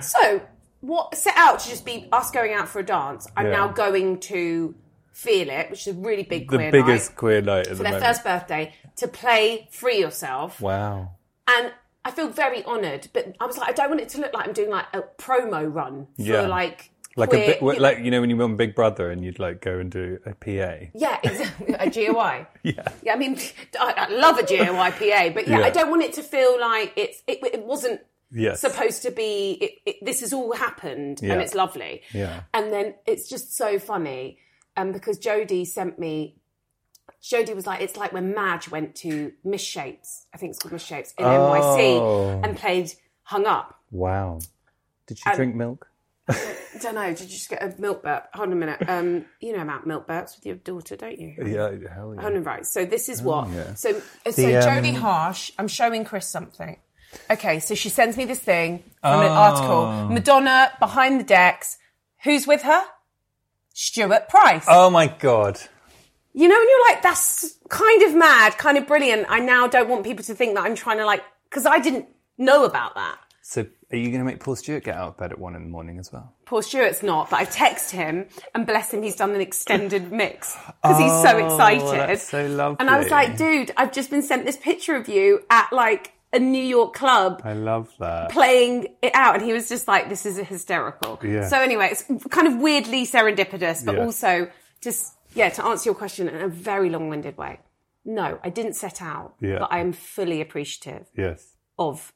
So 0.00 0.42
what 0.80 1.14
set 1.14 1.34
out 1.36 1.60
to 1.60 1.68
just 1.70 1.86
be 1.86 2.08
us 2.12 2.30
going 2.30 2.52
out 2.52 2.68
for 2.68 2.80
a 2.80 2.84
dance. 2.84 3.26
I'm 3.36 3.46
Yeah. 3.46 3.52
now 3.52 3.68
going 3.68 4.20
to 4.20 4.74
Feel 5.12 5.48
It, 5.48 5.70
which 5.70 5.86
is 5.86 5.94
a 5.94 5.98
really 5.98 6.24
big 6.24 6.50
The 6.50 6.58
queer 6.58 6.70
biggest 6.70 7.10
night, 7.12 7.16
queer 7.16 7.40
night 7.40 7.66
for 7.68 7.74
the 7.76 7.82
their 7.84 7.92
moment. 7.92 8.04
first 8.04 8.22
birthday 8.24 8.74
to 8.96 9.08
play 9.08 9.66
Free 9.72 9.98
Yourself. 10.00 10.60
Wow. 10.60 11.12
And 11.48 11.72
I 12.06 12.10
feel 12.12 12.28
very 12.28 12.64
honoured, 12.64 13.08
but 13.12 13.36
I 13.40 13.46
was 13.46 13.58
like, 13.58 13.68
I 13.68 13.72
don't 13.72 13.88
want 13.90 14.00
it 14.00 14.08
to 14.10 14.20
look 14.20 14.32
like 14.32 14.46
I'm 14.46 14.52
doing 14.54 14.70
like 14.70 14.86
a 14.94 15.02
promo 15.18 15.72
run 15.72 16.06
for 16.16 16.22
Yeah. 16.22 16.42
like 16.46 16.90
Like 17.16 17.30
queer, 17.30 17.42
a 17.42 17.46
bit, 17.46 17.60
you 17.62 17.72
know- 17.72 17.78
like 17.80 17.98
you 17.98 18.10
know 18.10 18.20
when 18.20 18.30
you 18.30 18.36
were 18.36 18.44
on 18.44 18.56
Big 18.56 18.74
Brother 18.74 19.10
and 19.10 19.24
you'd 19.24 19.38
like 19.38 19.60
go 19.60 19.78
and 19.78 19.90
do 19.90 20.18
a 20.24 20.34
PA. 20.34 20.86
Yeah, 20.94 21.18
exactly. 21.22 21.74
A 21.74 21.90
GOI. 21.90 22.46
Yeah. 22.62 22.88
Yeah, 23.02 23.14
I 23.14 23.16
mean, 23.16 23.38
I, 23.80 23.94
I 23.96 24.08
love 24.24 24.38
a 24.38 24.42
GOI 24.44 24.90
PA, 24.92 25.30
but 25.34 25.48
yeah, 25.48 25.58
Yeah. 25.60 25.64
I 25.66 25.70
don't 25.70 25.90
want 25.90 26.02
it 26.04 26.12
to 26.14 26.22
feel 26.22 26.60
like 26.60 26.92
it's 26.96 27.22
it, 27.26 27.38
it 27.42 27.64
wasn't 27.64 28.00
Yes. 28.32 28.60
supposed 28.60 29.02
to 29.02 29.10
be. 29.10 29.52
It, 29.60 29.72
it, 29.86 29.96
this 30.04 30.20
has 30.20 30.32
all 30.32 30.52
happened, 30.52 31.20
Yeah. 31.22 31.32
and 31.34 31.42
it's 31.42 31.54
lovely. 31.54 32.02
Yeah. 32.12 32.40
And 32.52 32.72
then 32.72 32.94
it's 33.06 33.28
just 33.28 33.56
so 33.56 33.78
funny, 33.78 34.38
um, 34.76 34.92
because 34.92 35.18
Jodie 35.18 35.66
sent 35.66 35.98
me. 35.98 36.36
Jodie 37.22 37.54
was 37.54 37.66
like, 37.66 37.80
it's 37.80 37.96
like 37.96 38.12
when 38.12 38.34
Madge 38.34 38.70
went 38.70 38.94
to 38.96 39.32
Misshapes, 39.44 40.24
I 40.32 40.38
think 40.38 40.50
it's 40.50 40.58
called 40.58 40.74
Misshapes, 40.74 41.12
in 41.18 41.24
Oh. 41.24 41.52
NYC, 41.52 42.44
and 42.44 42.56
played 42.56 42.92
Hung 43.24 43.46
Up. 43.46 43.80
Wow. 43.90 44.40
Did 45.06 45.18
you 45.24 45.34
drink 45.34 45.54
milk? 45.54 45.88
I 46.28 46.54
don't 46.82 46.94
know, 46.96 47.08
did 47.10 47.20
you 47.20 47.26
just 47.28 47.48
get 47.48 47.62
a 47.62 47.80
milk 47.80 48.02
burp? 48.02 48.28
Hold 48.34 48.48
on 48.48 48.52
a 48.52 48.56
minute. 48.56 48.88
Um, 48.88 49.24
you 49.40 49.56
know 49.56 49.62
about 49.62 49.86
milk 49.86 50.06
burps 50.08 50.36
with 50.36 50.44
your 50.44 50.56
daughter, 50.56 50.96
don't 50.96 51.18
you? 51.18 51.34
Yeah, 51.38 51.70
hell 51.92 52.14
yeah. 52.14 52.26
Oh, 52.26 52.28
no, 52.28 52.40
right. 52.40 52.66
So 52.66 52.84
this 52.84 53.08
is 53.08 53.22
what. 53.22 53.48
yeah. 53.50 53.74
So 53.74 54.00
so 54.28 54.42
The, 54.42 54.56
um, 54.56 54.94
Harsh. 54.96 55.52
I'm 55.58 55.68
showing 55.68 56.04
Chris 56.04 56.26
something. 56.26 56.76
Okay, 57.30 57.60
so 57.60 57.74
she 57.74 57.88
sends 57.88 58.16
me 58.16 58.24
this 58.24 58.40
thing 58.40 58.82
from 59.00 59.20
an 59.20 59.28
article. 59.30 60.08
Madonna 60.08 60.72
behind 60.80 61.20
the 61.20 61.24
decks. 61.24 61.78
Who's 62.24 62.46
with 62.46 62.62
her? 62.62 62.82
Stuart 63.72 64.28
Price. 64.28 64.64
Oh 64.68 64.90
my 64.90 65.06
god. 65.06 65.60
You 66.38 66.48
know, 66.48 66.54
and 66.60 66.68
you're 66.68 66.84
like, 66.90 67.02
that's 67.02 67.58
kind 67.70 68.02
of 68.02 68.14
mad, 68.14 68.58
kind 68.58 68.76
of 68.76 68.86
brilliant. 68.86 69.24
I 69.30 69.40
now 69.40 69.66
don't 69.66 69.88
want 69.88 70.04
people 70.04 70.22
to 70.24 70.34
think 70.34 70.54
that 70.54 70.64
I'm 70.64 70.74
trying 70.74 70.98
to 70.98 71.06
like, 71.06 71.22
because 71.48 71.64
I 71.64 71.78
didn't 71.78 72.06
know 72.36 72.64
about 72.66 72.94
that. 72.94 73.18
So 73.40 73.64
are 73.90 73.96
you 73.96 74.08
going 74.08 74.18
to 74.18 74.24
make 74.24 74.40
Paul 74.40 74.54
Stewart 74.56 74.84
get 74.84 74.96
out 74.96 75.08
of 75.08 75.16
bed 75.16 75.32
at 75.32 75.38
one 75.38 75.54
in 75.56 75.62
the 75.62 75.68
morning 75.70 75.98
as 75.98 76.12
well? 76.12 76.34
Paul 76.44 76.60
Stewart's 76.60 77.02
not, 77.02 77.30
but 77.30 77.36
I've 77.40 77.48
texted 77.54 77.92
him 77.92 78.26
and 78.54 78.66
bless 78.66 78.92
him, 78.92 79.02
he's 79.02 79.16
done 79.16 79.30
an 79.34 79.40
extended 79.40 80.12
mix 80.22 80.54
because 80.82 80.98
he's 80.98 81.22
so 81.22 81.38
Oh, 81.38 81.46
excited. 81.46 82.00
that's 82.10 82.28
so 82.28 82.46
lovely. 82.48 82.76
And 82.80 82.90
I 82.90 82.98
was 82.98 83.08
like, 83.10 83.36
dude, 83.38 83.72
I've 83.76 83.92
just 83.92 84.10
been 84.10 84.22
sent 84.22 84.44
this 84.44 84.56
picture 84.58 84.94
of 84.96 85.08
you 85.08 85.40
at 85.48 85.72
like 85.72 86.12
a 86.34 86.38
New 86.38 86.62
York 86.62 86.92
club 86.92 87.40
I 87.44 87.54
love 87.54 87.90
that. 88.00 88.30
playing 88.30 88.88
it 89.00 89.12
out. 89.14 89.36
And 89.36 89.44
he 89.44 89.52
was 89.54 89.68
just 89.70 89.88
like, 89.88 90.10
this 90.10 90.26
is 90.26 90.36
hysterical. 90.36 91.18
Yeah. 91.24 91.48
So 91.48 91.58
anyway, 91.58 91.88
it's 91.92 92.02
kind 92.28 92.46
of 92.48 92.56
weirdly 92.60 93.06
serendipitous, 93.06 93.86
but 93.86 93.94
Yeah. 93.94 94.02
also 94.04 94.50
just, 94.82 95.14
yeah, 95.36 95.48
to 95.50 95.64
answer 95.64 95.88
your 95.88 95.94
question 95.94 96.28
in 96.28 96.40
a 96.42 96.48
very 96.48 96.90
long 96.90 97.08
winded 97.08 97.36
way. 97.38 97.60
No, 98.04 98.38
I 98.42 98.50
didn't 98.50 98.74
set 98.74 99.00
out, 99.02 99.34
Yeah. 99.40 99.58
but 99.60 99.68
I 99.72 99.78
am 99.78 99.92
fully 99.92 100.40
appreciative 100.40 101.06
Yes. 101.16 101.54
of 101.78 102.12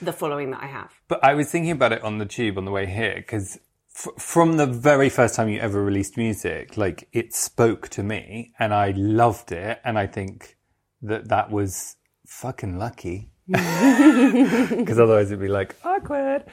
the 0.00 0.12
following 0.12 0.50
that 0.52 0.62
I 0.62 0.66
have. 0.66 0.90
But 1.08 1.22
I 1.24 1.34
was 1.34 1.50
thinking 1.50 1.70
about 1.72 1.92
it 1.92 2.02
on 2.02 2.18
the 2.18 2.26
tube 2.26 2.58
on 2.58 2.64
the 2.64 2.70
way 2.70 2.86
here 2.86 3.14
because 3.16 3.58
f- 3.94 4.08
from 4.22 4.56
the 4.56 4.66
very 4.66 5.08
first 5.08 5.34
time 5.34 5.48
you 5.48 5.58
ever 5.60 5.82
released 5.82 6.16
music, 6.16 6.76
like 6.76 7.08
it 7.12 7.34
spoke 7.34 7.88
to 7.90 8.02
me 8.02 8.52
and 8.58 8.72
I 8.74 8.90
loved 8.96 9.52
it. 9.52 9.80
And 9.84 9.98
I 9.98 10.06
think 10.06 10.56
that 11.02 11.28
that 11.28 11.50
was 11.50 11.96
fucking 12.26 12.78
lucky 12.78 13.30
because 13.46 14.98
otherwise 14.98 15.28
it'd 15.30 15.40
be 15.40 15.48
like 15.48 15.74
awkward. 15.84 16.44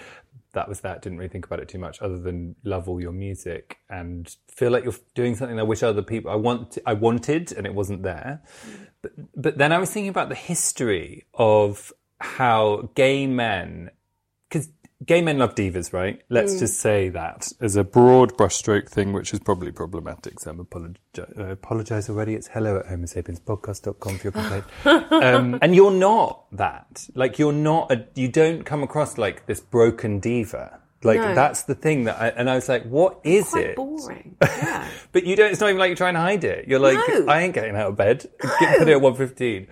That 0.54 0.70
was 0.70 0.82
that. 0.82 1.02
Didn't 1.02 1.18
really 1.18 1.30
think 1.30 1.46
about 1.46 1.60
it 1.60 1.68
too 1.68 1.80
much, 1.80 2.02
other 2.02 2.18
than 2.18 2.56
love 2.64 2.88
all 2.88 3.02
your 3.02 3.12
music 3.12 3.78
and 3.90 4.36
feel 4.48 4.72
like 4.72 4.84
you're 4.84 4.94
doing 5.16 5.36
something 5.36 5.60
I 5.60 5.64
wish 5.64 5.84
other 5.84 6.02
people 6.02 6.32
I 6.32 6.36
want 6.36 6.78
I 6.86 6.94
wanted 6.94 7.52
and 7.52 7.66
it 7.66 7.74
wasn't 7.74 8.04
there. 8.04 8.42
But 9.02 9.12
but 9.36 9.58
then 9.58 9.72
I 9.72 9.80
was 9.80 9.92
thinking 9.92 10.10
about 10.10 10.30
the 10.30 10.36
history 10.36 11.26
of 11.34 11.92
how 12.20 12.90
gay 12.96 13.28
men 13.28 13.90
gay 15.06 15.22
men 15.22 15.38
love 15.38 15.56
divas, 15.56 15.92
right? 15.94 16.22
Let's 16.30 16.60
just 16.60 16.80
say 16.80 17.10
that 17.10 17.52
as 17.62 17.76
a 17.76 17.84
broad 17.84 18.34
brushstroke 18.38 18.90
thing, 18.90 19.14
which 19.14 19.34
is 19.34 19.40
probably 19.40 19.72
problematic. 19.72 20.40
So 20.40 20.52
I'm 20.52 20.64
apologi- 20.64 21.38
uh, 21.38 21.46
apologize 21.52 22.10
already. 22.10 22.36
It's 22.36 22.48
hello 22.48 22.80
at 22.80 22.88
homosapienspodcast.com 22.88 24.18
for 24.18 24.24
your 24.24 24.32
complaint. 24.32 24.66
um, 25.12 25.60
and 25.62 25.76
you're 25.76 25.92
not 25.92 26.46
that. 26.54 27.08
Like, 27.16 27.40
you're 27.40 27.52
not, 27.54 27.92
a, 27.92 28.06
you 28.16 28.28
don't 28.28 28.64
come 28.64 28.84
across 28.84 29.18
like 29.18 29.46
this 29.46 29.60
broken 29.60 30.20
diva. 30.20 30.80
Like, 31.04 31.20
No. 31.20 31.36
that's 31.36 31.64
the 31.64 31.76
thing 31.76 32.06
that 32.06 32.22
I, 32.22 32.30
and 32.30 32.50
I 32.50 32.56
was 32.56 32.70
like, 32.70 32.84
what 32.84 33.20
is 33.26 33.50
Quite 33.50 33.66
it? 33.66 33.76
boring. 33.76 34.38
Yeah. 34.42 34.88
But 35.12 35.26
you 35.26 35.36
don't, 35.36 35.52
it's 35.52 35.60
not 35.60 35.68
even 35.70 35.80
like 35.80 35.90
you're 35.90 35.98
trying 35.98 36.14
to 36.14 36.22
hide 36.22 36.44
it. 36.46 36.68
You're 36.68 36.80
like, 36.80 36.98
No. 37.10 37.26
I 37.28 37.42
ain't 37.42 37.54
getting 37.54 37.76
out 37.76 37.88
of 37.88 37.98
bed. 37.98 38.26
Get, 38.60 38.78
put 38.80 38.88
it 38.88 38.92
at 38.94 39.02
115. 39.02 39.68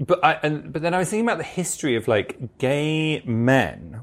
But 0.00 0.24
I, 0.24 0.32
and, 0.42 0.72
but 0.72 0.82
then 0.82 0.94
I 0.94 0.98
was 0.98 1.10
thinking 1.10 1.26
about 1.26 1.38
the 1.38 1.44
history 1.44 1.94
of 1.96 2.08
like 2.08 2.58
gay 2.58 3.22
men. 3.24 4.00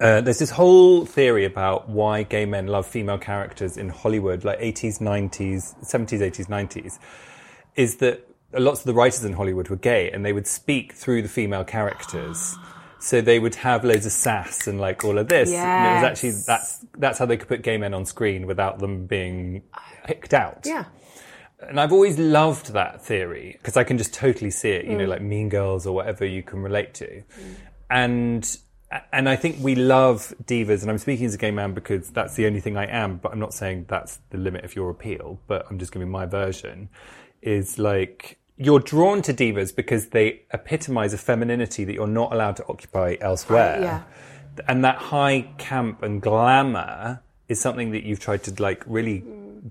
Uh, 0.00 0.20
there's 0.20 0.40
this 0.40 0.50
whole 0.50 1.04
theory 1.04 1.44
about 1.44 1.88
why 1.88 2.24
gay 2.24 2.44
men 2.44 2.66
love 2.66 2.86
female 2.86 3.18
characters 3.18 3.76
in 3.76 3.88
Hollywood, 3.88 4.44
like 4.44 4.58
80s, 4.58 4.98
90s, 5.00 5.74
70s, 5.84 6.18
80s, 6.18 6.46
90s, 6.46 6.98
is 7.76 7.96
that 7.96 8.26
lots 8.52 8.80
of 8.80 8.86
the 8.86 8.94
writers 8.94 9.24
in 9.24 9.34
Hollywood 9.34 9.68
were 9.68 9.76
gay 9.76 10.10
and 10.10 10.24
they 10.24 10.32
would 10.32 10.48
speak 10.48 10.94
through 10.94 11.22
the 11.22 11.28
female 11.28 11.62
characters. 11.62 12.56
So 13.00 13.20
they 13.20 13.38
would 13.38 13.54
have 13.54 13.84
loads 13.84 14.04
of 14.04 14.10
sass 14.10 14.66
and 14.66 14.80
like 14.80 15.04
all 15.04 15.16
of 15.16 15.28
this. 15.28 15.52
And 15.52 15.86
it 15.86 15.94
was 15.94 16.10
actually, 16.10 16.42
that's, 16.44 16.84
that's 16.96 17.18
how 17.18 17.26
they 17.26 17.36
could 17.36 17.48
put 17.48 17.62
gay 17.62 17.76
men 17.76 17.94
on 17.94 18.04
screen 18.04 18.48
without 18.48 18.80
them 18.80 19.06
being 19.06 19.62
picked 20.04 20.34
out. 20.34 20.62
Yeah. 20.64 20.86
And 21.60 21.80
I've 21.80 21.92
always 21.92 22.18
loved 22.18 22.72
that 22.72 23.04
theory 23.04 23.56
because 23.58 23.76
I 23.76 23.84
can 23.84 23.98
just 23.98 24.12
totally 24.12 24.50
see 24.50 24.70
it, 24.70 24.86
you 24.86 24.96
know, 24.96 25.04
like 25.04 25.22
Mean 25.22 25.48
Girls 25.48 25.86
or 25.86 25.94
whatever 25.94 26.24
you 26.24 26.42
can 26.42 26.62
relate 26.62 26.94
to. 26.94 27.22
And 27.90 28.58
and 29.12 29.28
I 29.28 29.36
think 29.36 29.56
we 29.60 29.74
love 29.74 30.32
divas, 30.44 30.82
and 30.82 30.90
I'm 30.90 30.98
speaking 30.98 31.26
as 31.26 31.34
a 31.34 31.38
gay 31.38 31.50
man 31.50 31.74
because 31.74 32.10
that's 32.10 32.34
the 32.34 32.46
only 32.46 32.60
thing 32.60 32.76
I 32.76 32.86
am, 32.86 33.16
but 33.16 33.32
I'm 33.32 33.38
not 33.38 33.52
saying 33.52 33.86
that's 33.88 34.18
the 34.30 34.38
limit 34.38 34.64
of 34.64 34.74
your 34.74 34.90
appeal, 34.90 35.40
but 35.46 35.66
I'm 35.68 35.78
just 35.78 35.92
giving 35.92 36.10
my 36.10 36.26
version. 36.26 36.88
Is 37.42 37.78
like 37.78 38.38
you're 38.56 38.80
drawn 38.80 39.22
to 39.22 39.32
divas 39.32 39.74
because 39.74 40.08
they 40.08 40.42
epitomize 40.52 41.12
a 41.12 41.18
femininity 41.18 41.84
that 41.84 41.94
you're 41.94 42.06
not 42.06 42.32
allowed 42.32 42.56
to 42.56 42.66
occupy 42.68 43.16
elsewhere. 43.20 43.80
Yeah. 43.80 44.02
And 44.66 44.84
that 44.84 44.96
high 44.96 45.52
camp 45.58 46.02
and 46.02 46.20
glamour 46.20 47.22
is 47.48 47.60
something 47.60 47.92
that 47.92 48.02
you've 48.02 48.18
tried 48.18 48.42
to 48.44 48.62
like 48.62 48.82
really 48.86 49.22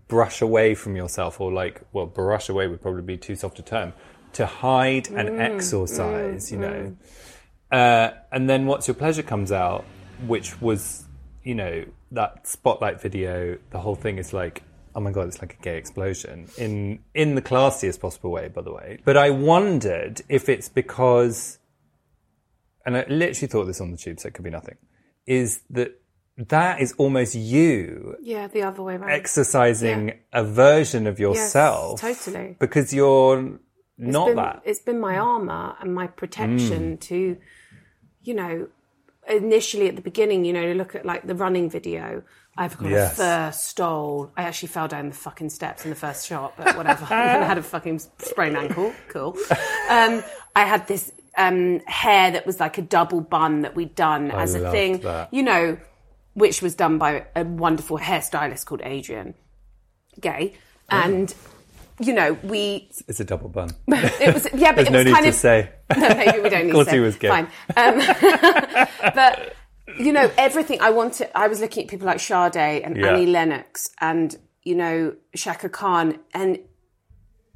brush 0.07 0.41
away 0.41 0.75
from 0.75 0.95
yourself 0.95 1.41
or 1.41 1.51
like 1.51 1.81
well 1.93 2.05
brush 2.05 2.49
away 2.49 2.67
would 2.67 2.81
probably 2.81 3.01
be 3.01 3.17
too 3.17 3.35
soft 3.35 3.59
a 3.59 3.61
term 3.61 3.93
to 4.33 4.45
hide 4.45 5.07
and 5.09 5.29
mm, 5.29 5.39
exorcise 5.39 6.47
mm, 6.47 6.51
you 6.51 6.57
know 6.57 6.67
mm. 6.67 6.95
Uh, 7.71 8.09
and 8.31 8.49
then 8.49 8.65
what's 8.65 8.87
your 8.87 8.95
pleasure 8.95 9.23
comes 9.23 9.51
out 9.51 9.83
which 10.25 10.61
was 10.61 11.05
you 11.43 11.53
know 11.55 11.85
that 12.11 12.47
spotlight 12.47 13.01
video, 13.01 13.57
the 13.71 13.79
whole 13.79 13.95
thing 13.95 14.17
is 14.17 14.31
like, 14.33 14.63
oh 14.95 14.99
my 15.01 15.11
god, 15.11 15.27
it's 15.27 15.41
like 15.41 15.53
a 15.59 15.61
gay 15.61 15.77
explosion 15.77 16.47
in 16.57 16.99
in 17.13 17.35
the 17.35 17.41
classiest 17.41 17.99
possible 17.99 18.31
way, 18.31 18.47
by 18.47 18.61
the 18.61 18.73
way. 18.73 18.99
But 19.05 19.17
I 19.17 19.29
wondered 19.29 20.21
if 20.29 20.47
it's 20.49 20.69
because, 20.69 21.59
and 22.85 22.95
I 22.97 23.05
literally 23.09 23.47
thought 23.47 23.65
this 23.65 23.81
on 23.81 23.91
the 23.91 23.97
tube, 23.97 24.19
so 24.19 24.27
it 24.29 24.33
could 24.33 24.43
be 24.45 24.49
nothing. 24.49 24.77
Is 25.25 25.61
that 25.71 25.99
that 26.37 26.79
is 26.81 26.93
almost 26.97 27.35
you 27.35 28.15
Yeah, 28.21 28.47
the 28.47 28.61
other 28.63 28.81
way 28.83 28.95
around. 28.95 29.09
exercising 29.11 30.09
Yeah. 30.09 30.13
a 30.33 30.43
version 30.43 31.07
of 31.07 31.19
yourself, 31.19 31.99
totally. 32.01 32.55
because 32.59 32.93
you're 32.93 33.39
It's 33.97 34.13
not 34.13 34.27
been, 34.27 34.35
that. 34.37 34.61
It's 34.63 34.79
been 34.79 34.99
my 34.99 35.17
armor 35.17 35.75
and 35.81 35.93
my 35.95 36.07
protection 36.07 36.97
to, 36.97 37.37
you 38.27 38.33
know, 38.33 38.67
initially 39.27 39.87
at 39.87 39.95
the 39.95 40.01
beginning, 40.01 40.45
you 40.45 40.53
know, 40.53 40.71
look 40.73 40.95
at 40.95 41.05
like 41.05 41.25
the 41.25 41.35
running 41.35 41.69
video. 41.69 42.23
I've 42.57 42.77
got 42.77 42.89
Yes. 42.89 43.13
a 43.13 43.15
fur 43.15 43.51
stole. 43.53 44.31
I 44.35 44.43
actually 44.43 44.69
fell 44.69 44.87
down 44.87 45.09
the 45.09 45.15
fucking 45.15 45.49
steps 45.49 45.83
in 45.83 45.89
the 45.89 45.95
first 45.95 46.27
shot, 46.27 46.53
but 46.57 46.75
whatever. 46.75 47.05
I 47.13 47.43
had 47.43 47.57
a 47.57 47.63
fucking 47.63 47.99
sprained 48.19 48.57
ankle. 48.57 48.93
Cool. 49.09 49.37
Um, 49.89 50.23
I 50.55 50.63
had 50.65 50.87
this 50.87 51.11
um, 51.37 51.79
hair 51.81 52.31
that 52.31 52.45
was 52.45 52.59
like 52.59 52.77
a 52.77 52.81
double 52.81 53.21
bun 53.21 53.61
that 53.61 53.75
we'd 53.75 53.93
done 53.95 54.31
as 54.31 54.55
a 54.55 54.71
thing, 54.71 54.99
that. 55.01 55.31
you 55.33 55.43
know, 55.43 55.77
which 56.33 56.61
was 56.61 56.73
done 56.75 56.97
by 56.97 57.25
a 57.35 57.43
wonderful 57.43 57.97
hairstylist 57.99 58.65
called 58.65 58.81
Adrian 58.83 59.35
Gay. 60.19 60.55
And, 60.89 61.33
you 61.99 62.13
know, 62.13 62.33
we 62.43 62.89
It's 63.07 63.19
a 63.19 63.25
double 63.25 63.49
bun. 63.49 63.69
it 63.87 64.33
was 64.33 64.47
yeah, 64.53 64.71
but 64.71 64.85
There's 64.85 64.87
it 64.87 64.91
no 64.91 64.97
was 64.99 65.05
need 65.05 65.13
kind 65.13 65.23
to 65.23 65.29
of 65.29 65.35
say. 65.35 65.71
no, 65.97 66.09
maybe 66.09 66.39
we 66.41 66.49
don't 66.49 66.63
need 66.67 66.69
Of 66.69 66.73
course 66.75 66.85
to 66.87 66.91
say. 66.91 66.97
he 66.97 67.01
was 67.01 67.15
gay. 67.15 67.27
Fine, 67.29 67.47
um, 67.75 67.97
but 69.15 69.55
you 69.99 70.11
know 70.13 70.29
everything. 70.37 70.79
I 70.81 70.89
wanted. 70.91 71.29
I 71.35 71.47
was 71.47 71.59
looking 71.61 71.83
at 71.83 71.89
people 71.89 72.05
like 72.07 72.19
Sade 72.19 72.55
and 72.83 72.97
Yeah. 72.97 73.07
Annie 73.07 73.25
Lennox 73.27 73.89
and 74.01 74.35
you 74.63 74.75
know 74.75 75.15
Chaka 75.35 75.69
Khan 75.69 76.19
and 76.33 76.59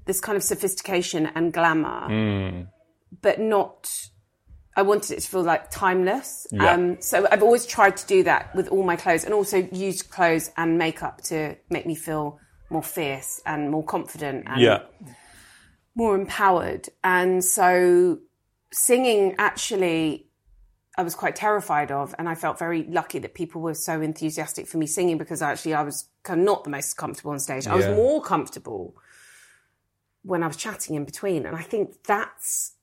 this 0.06 0.20
kind 0.20 0.36
of 0.36 0.44
sophistication 0.44 1.28
and 1.36 1.54
glamour, 1.54 2.08
Hmm. 2.08 2.62
but 3.22 3.40
not. 3.40 4.08
I 4.76 4.84
wanted 4.84 5.18
it 5.18 5.20
to 5.22 5.30
feel 5.30 5.44
like 5.44 5.70
timeless. 5.70 6.48
Yeah. 6.52 6.72
Um, 6.72 7.02
so 7.02 7.28
I've 7.30 7.44
always 7.44 7.66
tried 7.66 7.98
to 7.98 8.08
do 8.08 8.24
that 8.24 8.56
with 8.56 8.70
all 8.70 8.84
my 8.84 8.96
clothes 8.96 9.26
and 9.26 9.34
also 9.34 9.58
used 9.58 10.10
clothes 10.10 10.50
and 10.56 10.78
makeup 10.78 11.20
to 11.24 11.58
make 11.70 11.86
me 11.86 11.94
feel 11.94 12.40
more 12.72 12.84
fierce 12.84 13.42
and 13.46 13.70
more 13.70 13.84
confident 13.84 14.44
and 14.48 14.62
Yeah. 14.62 14.84
more 15.96 16.16
empowered. 16.16 16.88
And 17.04 17.44
so 17.44 18.20
singing 18.72 19.36
actually 19.38 20.28
I 20.98 21.04
was 21.04 21.16
quite 21.16 21.38
terrified 21.38 21.90
of 21.90 22.14
and 22.20 22.28
I 22.28 22.36
felt 22.36 22.60
very 22.60 22.84
lucky 22.84 23.18
that 23.20 23.34
people 23.34 23.62
were 23.62 23.74
so 23.74 24.02
enthusiastic 24.02 24.68
for 24.68 24.78
me 24.78 24.86
singing 24.88 25.18
because 25.18 25.42
actually 25.42 25.74
I 25.74 25.84
was 25.84 26.10
kind 26.24 26.42
of 26.42 26.46
not 26.46 26.64
the 26.66 26.70
most 26.70 26.96
comfortable 26.98 27.32
on 27.32 27.40
stage. 27.40 27.66
I 27.66 27.76
was 27.76 27.88
more 27.88 28.22
comfortable 28.22 28.96
when 30.24 30.44
I 30.44 30.48
was 30.48 30.58
chatting 30.58 30.96
in 30.96 31.06
between. 31.06 31.46
And 31.46 31.56
I 31.56 31.62
think 31.64 32.04
that's 32.04 32.74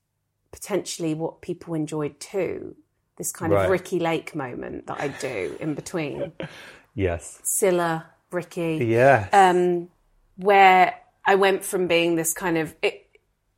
potentially 0.52 1.14
what 1.14 1.42
people 1.42 1.74
enjoyed 1.74 2.18
too. 2.18 2.76
This 3.18 3.30
kind 3.30 3.52
Right. 3.52 3.64
of 3.64 3.70
Ricki 3.70 3.98
Lake 4.00 4.34
moment 4.34 4.86
that 4.86 5.00
I 5.00 5.08
do 5.08 5.56
in 5.60 5.74
between. 5.74 6.32
Yes. 6.94 7.40
Cilla, 7.44 8.06
Ricki 8.30 8.84
Yeah. 8.86 9.28
um, 9.32 9.88
where 10.36 10.94
I 11.26 11.34
went 11.34 11.64
from 11.64 11.86
being 11.86 12.14
this 12.16 12.32
kind 12.32 12.58
of 12.58 12.74
it, 12.82 13.06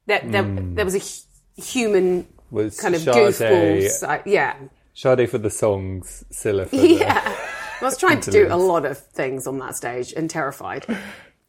that 0.06 0.30
there, 0.30 0.42
there 0.42 0.84
was 0.84 0.94
a 0.94 0.98
hu- 0.98 1.62
human 1.62 2.26
Was 2.50 2.80
kind 2.80 2.94
of 2.94 3.00
Sade- 3.02 3.14
goofball, 3.14 3.88
side. 3.90 4.22
yeah, 4.26 4.56
Sade 4.94 5.28
for 5.30 5.38
the 5.38 5.50
songs, 5.50 6.24
Cilla 6.32 6.68
for 6.68 6.76
the. 6.76 6.88
yeah. 6.88 7.36
I 7.80 7.84
was 7.84 7.96
trying 7.96 8.20
to 8.20 8.30
do 8.30 8.46
a 8.50 8.56
lot 8.56 8.84
of 8.84 8.98
things 8.98 9.46
on 9.46 9.58
that 9.58 9.74
stage 9.76 10.12
and 10.14 10.28
terrified. 10.28 10.84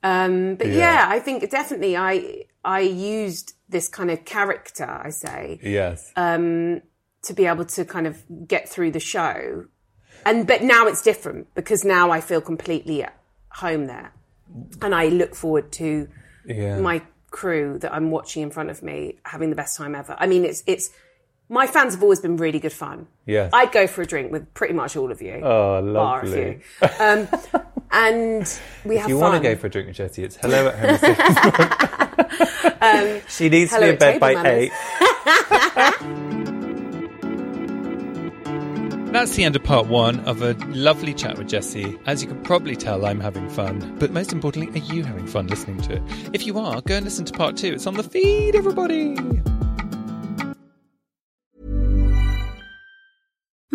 Um, 0.03 0.55
but 0.55 0.67
yeah. 0.67 1.05
I 1.09 1.19
think 1.19 1.49
definitely 1.49 1.97
I 1.97 2.45
I 2.63 2.79
used 2.81 3.53
this 3.67 3.87
kind 3.87 4.09
of 4.11 4.23
character, 4.25 4.85
I 4.85 5.09
say, 5.09 5.59
Yes. 5.61 6.11
Um, 6.15 6.81
to 7.23 7.33
be 7.33 7.45
able 7.47 7.65
to 7.65 7.83
kind 7.85 8.07
of 8.07 8.23
get 8.47 8.67
through 8.69 8.91
the 8.91 8.99
show. 8.99 9.65
And 10.25 10.47
but 10.47 10.63
now 10.63 10.87
it's 10.87 11.01
different 11.01 11.53
because 11.55 11.83
now 11.83 12.11
I 12.11 12.21
feel 12.21 12.41
completely 12.41 13.03
at 13.03 13.15
home 13.49 13.87
there, 13.87 14.13
and 14.81 14.93
I 14.93 15.07
look 15.07 15.35
forward 15.35 15.71
to 15.73 16.07
yeah. 16.45 16.79
my 16.79 17.01
crew 17.31 17.79
that 17.79 17.93
I'm 17.93 18.11
watching 18.11 18.43
in 18.43 18.51
front 18.51 18.69
of 18.69 18.83
me 18.83 19.17
having 19.23 19.49
the 19.49 19.55
best 19.55 19.77
time 19.77 19.95
ever. 19.95 20.15
I 20.19 20.27
mean, 20.27 20.45
it's 20.45 20.63
it's 20.67 20.91
my 21.49 21.67
fans 21.67 21.93
have 21.93 22.03
always 22.03 22.19
been 22.19 22.37
really 22.37 22.59
good 22.59 22.73
fun. 22.73 23.07
Yeah, 23.25 23.49
I'd 23.51 23.71
go 23.71 23.87
for 23.87 24.01
a 24.01 24.05
drink 24.05 24.31
with 24.31 24.53
pretty 24.53 24.73
much 24.73 24.95
all 24.95 25.11
of 25.11 25.21
you. 25.21 25.41
Oh, 25.43 25.79
lovely. 25.79 26.61
Um, 26.99 27.27
and 27.91 28.59
we 28.85 28.97
have 28.97 29.05
If 29.05 29.09
you 29.09 29.19
fun. 29.19 29.31
want 29.31 29.43
to 29.43 29.49
go 29.49 29.55
for 29.55 29.67
a 29.67 29.69
drink 29.69 29.87
with 29.87 29.97
Jessie, 29.97 30.23
it's 30.23 30.37
hello 30.37 30.67
at 30.67 31.01
home. 31.01 33.21
she 33.27 33.49
needs 33.49 33.71
to 33.71 33.79
be 33.79 33.89
in 33.89 33.97
bed 33.97 34.19
by 34.19 34.35
manners. 34.35 34.69
eight. 36.07 36.47
That's 39.11 39.35
the 39.35 39.43
end 39.43 39.57
of 39.57 39.63
part 39.65 39.87
one 39.87 40.21
of 40.21 40.41
a 40.41 40.53
lovely 40.69 41.13
chat 41.13 41.37
with 41.37 41.49
Jessie. 41.49 41.99
As 42.05 42.23
you 42.23 42.29
can 42.29 42.41
probably 42.43 42.77
tell, 42.77 43.05
I'm 43.05 43.19
having 43.19 43.49
fun. 43.49 43.97
But 43.99 44.11
most 44.11 44.31
importantly, 44.31 44.79
are 44.79 44.83
you 44.85 45.03
having 45.03 45.27
fun 45.27 45.47
listening 45.47 45.81
to 45.81 45.95
it? 45.97 46.01
If 46.31 46.47
you 46.47 46.57
are, 46.57 46.81
go 46.81 46.95
and 46.95 47.03
listen 47.03 47.25
to 47.25 47.33
part 47.33 47.57
two. 47.57 47.73
It's 47.73 47.85
on 47.85 47.95
the 47.95 48.03
feed, 48.03 48.55
everybody. 48.55 49.17